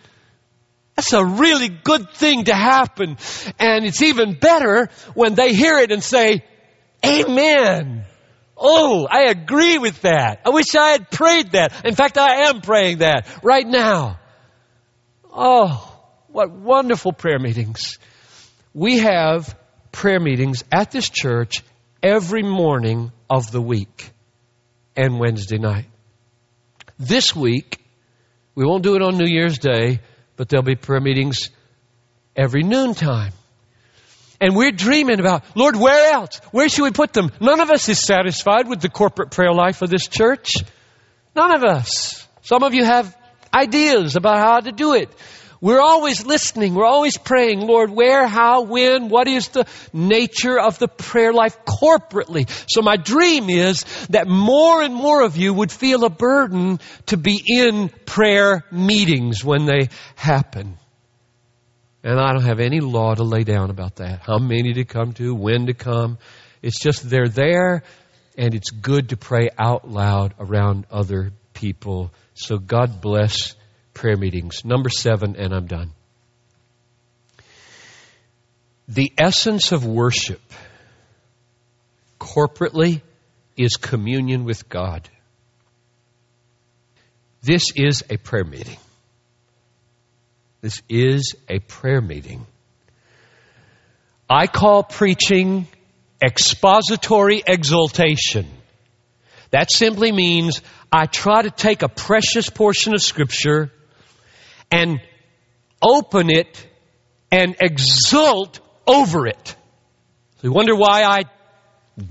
That's 0.97 1.12
a 1.12 1.24
really 1.24 1.68
good 1.68 2.11
thing 2.11 2.44
to 2.44 2.55
happen. 2.55 3.18
And 3.59 3.84
it's 3.84 4.03
even 4.03 4.34
better 4.34 4.88
when 5.14 5.34
they 5.34 5.53
hear 5.53 5.78
it 5.78 5.92
and 5.92 6.03
say, 6.03 6.42
Amen. 7.05 8.05
Oh, 8.57 9.07
I 9.09 9.24
agree 9.24 9.76
with 9.76 10.01
that. 10.03 10.40
I 10.47 10.51
wish 10.51 10.74
I 10.74 10.92
had 10.92 11.11
prayed 11.11 11.53
that. 11.53 11.84
In 11.84 11.94
fact, 11.94 12.16
I 12.16 12.49
am 12.49 12.62
praying 12.62 12.99
that 12.99 13.28
right 13.42 13.66
now. 13.66 14.18
Oh, 15.30 15.94
what 16.28 16.51
wonderful 16.51 17.12
prayer 17.12 17.38
meetings. 17.38 17.99
We 18.72 18.99
have 19.01 19.55
prayer 19.92 20.20
meetings 20.20 20.64
at 20.72 20.90
this 20.90 21.11
church 21.11 21.62
every 22.03 22.42
morning 22.42 23.12
of 23.28 23.51
the 23.51 23.61
week 23.61 24.11
and 24.97 25.18
Wednesday 25.18 25.59
night. 25.59 25.86
This 26.99 27.36
week, 27.36 27.84
we 28.55 28.64
won't 28.64 28.82
do 28.82 28.97
it 28.97 29.03
on 29.03 29.18
New 29.18 29.26
Year's 29.26 29.59
Day, 29.59 30.01
but 30.37 30.49
there'll 30.49 30.64
be 30.64 30.76
prayer 30.76 31.01
meetings 31.01 31.51
every 32.34 32.62
noontime. 32.62 33.32
And 34.41 34.55
we're 34.55 34.72
dreaming 34.72 35.18
about, 35.18 35.45
Lord, 35.57 35.76
where 35.76 36.12
else? 36.12 36.41
Where 36.51 36.68
should 36.68 36.82
we 36.82 36.91
put 36.91 37.12
them? 37.12 37.32
None 37.41 37.61
of 37.61 37.70
us 37.70 37.89
is 37.89 37.99
satisfied 37.99 38.68
with 38.68 38.80
the 38.80 38.91
corporate 38.91 39.30
prayer 39.30 39.53
life 39.53 39.80
of 39.80 39.89
this 39.89 40.07
church. 40.09 40.57
None 41.34 41.55
of 41.55 41.64
us. 41.64 42.26
Some 42.43 42.62
of 42.62 42.74
you 42.74 42.84
have 42.84 43.16
ideas 43.53 44.16
about 44.16 44.39
how 44.39 44.61
to 44.61 44.72
do 44.72 44.93
it. 44.95 45.09
We're 45.61 45.80
always 45.80 46.24
listening. 46.26 46.74
We're 46.74 46.86
always 46.86 47.16
praying, 47.16 47.61
Lord, 47.61 47.90
where, 47.90 48.26
how, 48.26 48.62
when, 48.62 49.09
what 49.09 49.28
is 49.28 49.48
the 49.48 49.66
nature 49.92 50.59
of 50.59 50.78
the 50.78 50.88
prayer 50.88 51.32
life 51.32 51.59
corporately? 51.64 52.48
So 52.68 52.82
my 52.82 52.96
dream 52.96 53.48
is 53.48 53.84
that 54.11 54.28
more 54.28 54.82
and 54.82 54.94
more 54.94 55.22
of 55.22 55.36
you 55.36 55.54
would 55.54 55.72
feel 55.72 56.04
a 56.04 56.11
burden 56.11 56.80
to 57.07 57.16
be 57.16 57.42
in 57.46 57.88
prayer 58.04 58.64
meetings 58.70 59.44
when 59.44 59.64
they 59.64 59.88
happen. 60.14 60.78
And 62.02 62.20
I 62.20 62.32
don't 62.32 62.44
have 62.44 62.61
any 62.61 62.80
law 62.80 63.14
to 63.14 63.24
lay 63.24 63.42
down 63.42 63.70
about 63.70 63.96
that. 63.96 64.20
How 64.20 64.38
many 64.38 64.74
to 64.74 64.84
come 64.84 65.12
to, 65.14 65.34
when 65.34 65.66
to 65.66 65.74
come. 65.74 66.18
It's 66.62 66.80
just 66.80 67.09
they're 67.09 67.28
there 67.28 67.82
and 68.38 68.54
it's 68.54 68.70
good 68.70 69.09
to 69.09 69.16
pray 69.16 69.48
out 69.59 69.88
loud 69.88 70.34
around 70.38 70.86
other 70.90 71.32
people. 71.52 72.12
So 72.34 72.59
God 72.59 73.00
bless 73.00 73.54
prayer 73.97 74.16
meetings. 74.16 74.64
Number 74.64 74.90
seven, 74.90 75.36
and 75.36 75.55
I'm 75.55 75.66
done. 75.66 75.90
The 78.88 79.11
essence 79.18 79.72
of 79.72 79.84
worship 79.84 80.42
corporately 82.20 83.01
is 83.57 83.76
communion 83.76 84.44
with 84.44 84.68
God. 84.68 85.09
This 87.42 87.72
is 87.74 88.05
a 88.11 88.18
prayer 88.18 88.44
meeting. 88.44 88.76
This 90.61 90.82
is 90.90 91.34
a 91.49 91.59
prayer 91.61 92.03
meeting. 92.03 92.47
I 94.28 94.47
call 94.47 94.82
preaching 94.82 95.68
expository 96.22 97.42
exaltation. 97.47 98.47
That 99.51 99.72
simply 99.72 100.12
means 100.12 100.61
I 100.92 101.07
try 101.07 101.42
to 101.42 101.51
take 101.51 101.82
a 101.82 101.88
precious 101.88 102.51
portion 102.51 102.92
of 102.92 103.01
Scripture 103.01 103.70
and 104.70 105.00
open 105.82 106.30
it 106.30 106.66
and 107.30 107.56
exult 107.60 108.60
over 108.86 109.26
it. 109.26 109.56
So 110.36 110.48
you 110.48 110.52
wonder 110.52 110.74
why 110.74 111.02
I 111.02 111.24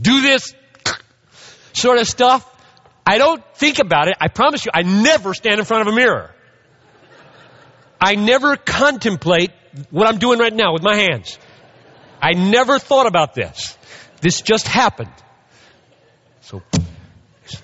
do 0.02 0.22
this 0.22 0.54
sort 1.74 2.00
of 2.00 2.08
stuff? 2.08 2.52
I 3.06 3.18
don't 3.18 3.44
think 3.56 3.80
about 3.80 4.08
it. 4.08 4.16
I 4.20 4.30
promise 4.30 4.66
you, 4.66 4.72
I 4.74 4.82
never 4.82 5.34
stand 5.34 5.60
in 5.60 5.66
front 5.66 5.88
of 5.88 5.94
a 5.94 5.96
mirror. 5.96 6.32
I 8.02 8.16
never 8.16 8.58
contemplate 8.58 9.52
what 9.92 10.08
I'm 10.08 10.18
doing 10.18 10.40
right 10.40 10.54
now 10.54 10.74
with 10.74 10.84
my 10.84 10.96
hands. 10.96 11.38
I 12.22 12.32
never 12.32 12.80
thought 12.80 13.08
about 13.08 13.34
this. 13.36 13.78
This 14.22 14.42
just 14.42 14.68
happened. 14.68 15.14
So 16.42 16.62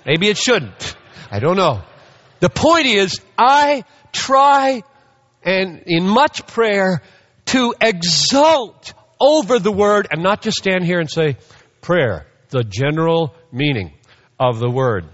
maybe 0.06 0.28
it 0.28 0.36
shouldn't. 0.36 0.96
I 1.30 1.40
don't 1.40 1.56
know. 1.56 1.82
The 2.40 2.50
point 2.50 2.86
is, 2.86 3.20
I 3.38 3.84
try 4.12 4.82
and 5.42 5.82
in 5.86 6.06
much 6.06 6.46
prayer 6.46 7.02
to 7.46 7.74
exult 7.80 8.94
over 9.20 9.58
the 9.58 9.72
word 9.72 10.08
and 10.10 10.22
not 10.22 10.42
just 10.42 10.58
stand 10.58 10.84
here 10.84 11.00
and 11.00 11.10
say, 11.10 11.36
prayer, 11.80 12.26
the 12.50 12.64
general 12.64 13.34
meaning 13.50 13.92
of 14.38 14.58
the 14.58 14.70
word. 14.70 15.06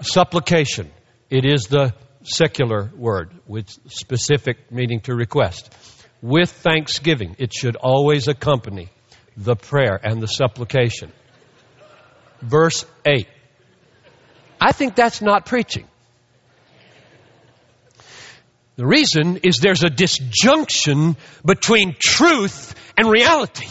Supplication, 0.00 0.90
it 1.30 1.44
is 1.44 1.64
the 1.64 1.94
secular 2.22 2.90
word 2.96 3.32
with 3.46 3.68
specific 3.88 4.70
meaning 4.70 5.00
to 5.00 5.14
request. 5.14 5.74
With 6.22 6.50
thanksgiving, 6.50 7.36
it 7.38 7.52
should 7.52 7.76
always 7.76 8.28
accompany 8.28 8.88
the 9.36 9.56
prayer 9.56 10.00
and 10.02 10.22
the 10.22 10.26
supplication. 10.26 11.12
Verse 12.40 12.84
8. 13.04 13.28
I 14.60 14.72
think 14.72 14.94
that's 14.94 15.20
not 15.20 15.44
preaching. 15.46 15.86
The 18.76 18.86
reason 18.86 19.38
is 19.38 19.58
there's 19.58 19.84
a 19.84 19.90
disjunction 19.90 21.16
between 21.44 21.94
truth 21.98 22.74
and 22.96 23.08
reality. 23.08 23.68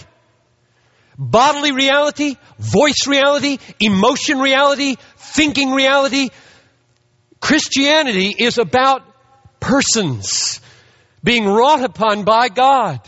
Bodily 1.18 1.74
reality, 1.74 2.38
voice 2.58 3.06
reality, 3.06 3.60
emotion 3.80 4.40
reality, 4.40 4.96
thinking 5.18 5.72
reality. 5.72 6.30
Christianity 7.40 8.34
is 8.38 8.58
about 8.58 9.04
persons 9.60 10.62
being 11.24 11.46
wrought 11.46 11.84
upon 11.84 12.24
by 12.24 12.50
God. 12.50 13.00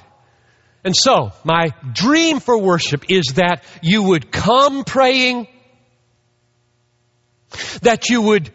And 0.84 0.96
so, 0.96 1.32
my 1.44 1.74
dream 1.94 2.40
for 2.40 2.58
worship 2.58 3.06
is 3.10 3.34
that 3.36 3.64
you 3.82 4.04
would 4.04 4.32
come 4.32 4.84
praying, 4.84 5.48
that 7.82 8.10
you 8.10 8.22
would 8.22 8.52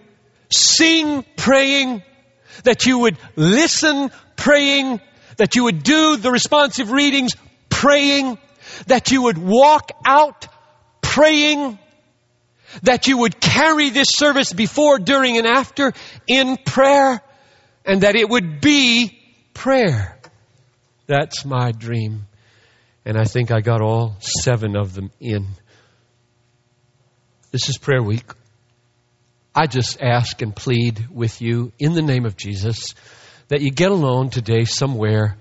sing 0.52 1.24
praying, 1.36 2.04
that 2.64 2.86
you 2.86 2.98
would 3.00 3.16
listen 3.36 4.10
praying, 4.36 5.00
that 5.36 5.54
you 5.54 5.64
would 5.64 5.82
do 5.82 6.16
the 6.16 6.30
responsive 6.30 6.90
readings 6.90 7.32
praying, 7.68 8.38
that 8.86 9.10
you 9.10 9.22
would 9.22 9.38
walk 9.38 9.90
out 10.06 10.46
praying, 11.00 11.78
that 12.82 13.06
you 13.06 13.18
would 13.18 13.40
carry 13.40 13.90
this 13.90 14.08
service 14.10 14.52
before, 14.52 14.98
during, 14.98 15.38
and 15.38 15.46
after 15.46 15.92
in 16.26 16.56
prayer, 16.56 17.20
and 17.84 18.02
that 18.02 18.16
it 18.16 18.28
would 18.28 18.60
be 18.60 19.18
prayer. 19.54 20.18
That's 21.06 21.44
my 21.44 21.72
dream. 21.72 22.26
And 23.04 23.18
I 23.18 23.24
think 23.24 23.50
I 23.50 23.60
got 23.60 23.80
all 23.80 24.16
seven 24.20 24.76
of 24.76 24.94
them 24.94 25.10
in. 25.18 25.46
This 27.50 27.68
is 27.68 27.78
prayer 27.78 28.02
week. 28.02 28.30
I 29.54 29.66
just 29.66 30.00
ask 30.00 30.42
and 30.42 30.54
plead 30.54 31.08
with 31.10 31.42
you 31.42 31.72
in 31.78 31.94
the 31.94 32.02
name 32.02 32.24
of 32.24 32.36
Jesus 32.36 32.94
that 33.48 33.60
you 33.60 33.70
get 33.72 33.90
alone 33.90 34.30
today 34.30 34.64
somewhere 34.64 35.36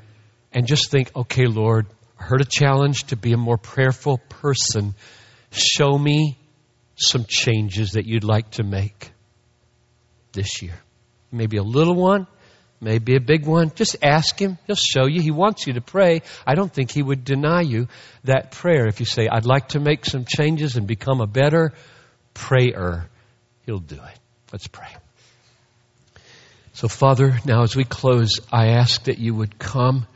and 0.51 0.65
just 0.65 0.89
think, 0.89 1.11
okay, 1.15 1.45
Lord, 1.45 1.85
I 2.19 2.23
heard 2.23 2.41
a 2.41 2.45
challenge 2.45 3.05
to 3.05 3.15
be 3.15 3.33
a 3.33 3.37
more 3.37 3.57
prayerful 3.57 4.17
person. 4.29 4.95
Show 5.51 5.95
me 5.95 6.39
some 6.95 7.25
changes 7.27 7.91
that 7.91 8.05
you'd 8.05 8.23
like 8.23 8.49
to 8.51 8.63
make 8.63 9.11
this 10.33 10.61
year. 10.63 10.79
Maybe 11.31 11.57
a 11.57 11.63
little 11.63 11.95
one, 11.95 12.25
maybe 12.81 13.15
a 13.15 13.21
big 13.21 13.45
one. 13.45 13.71
Just 13.75 13.97
ask 14.01 14.39
Him. 14.39 14.57
He'll 14.65 14.75
show 14.75 15.05
you. 15.05 15.21
He 15.21 15.31
wants 15.31 15.67
you 15.67 15.73
to 15.73 15.81
pray. 15.81 16.23
I 16.47 16.55
don't 16.55 16.73
think 16.73 16.89
He 16.91 17.03
would 17.03 17.23
deny 17.23 17.61
you 17.61 17.87
that 18.23 18.51
prayer 18.51 18.87
if 18.87 18.99
you 18.99 19.05
say, 19.05 19.27
I'd 19.31 19.45
like 19.45 19.69
to 19.69 19.79
make 19.79 20.05
some 20.05 20.25
changes 20.25 20.77
and 20.77 20.87
become 20.87 21.21
a 21.21 21.27
better 21.27 21.73
prayer. 22.33 23.07
He'll 23.69 23.77
do 23.77 23.97
it. 23.97 24.19
Let's 24.51 24.65
pray. 24.65 24.87
So, 26.73 26.87
Father, 26.87 27.39
now 27.45 27.61
as 27.61 27.75
we 27.75 27.83
close, 27.83 28.39
I 28.51 28.69
ask 28.69 29.03
that 29.03 29.19
you 29.19 29.35
would 29.35 29.59
come 29.59 30.07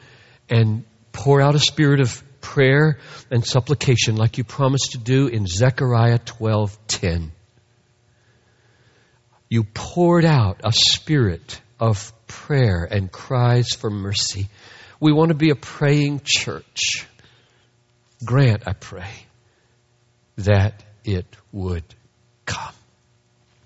and 0.49 0.85
pour 1.11 1.39
out 1.39 1.53
a 1.53 1.59
spirit 1.59 1.99
of 1.99 2.23
prayer 2.41 2.97
and 3.29 3.45
supplication 3.45 4.15
like 4.15 4.39
you 4.39 4.43
promised 4.43 4.93
to 4.93 4.97
do 4.97 5.27
in 5.27 5.45
Zechariah 5.45 6.17
12:10. 6.17 7.31
You 9.49 9.65
poured 9.65 10.25
out 10.25 10.61
a 10.63 10.71
spirit 10.71 11.61
of 11.79 12.11
prayer 12.25 12.87
and 12.89 13.11
cries 13.11 13.67
for 13.75 13.91
mercy. 13.91 14.49
We 14.99 15.13
want 15.13 15.29
to 15.29 15.35
be 15.35 15.51
a 15.51 15.55
praying 15.55 16.21
church. 16.25 17.05
Grant, 18.25 18.67
I 18.67 18.73
pray, 18.73 19.13
that 20.37 20.83
it 21.05 21.27
would 21.51 21.83
come. 22.47 22.73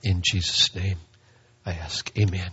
In 0.04 0.22
Jesus' 0.24 0.74
name, 0.76 0.98
I 1.66 1.74
ask. 1.74 2.12
Amen. 2.18 2.52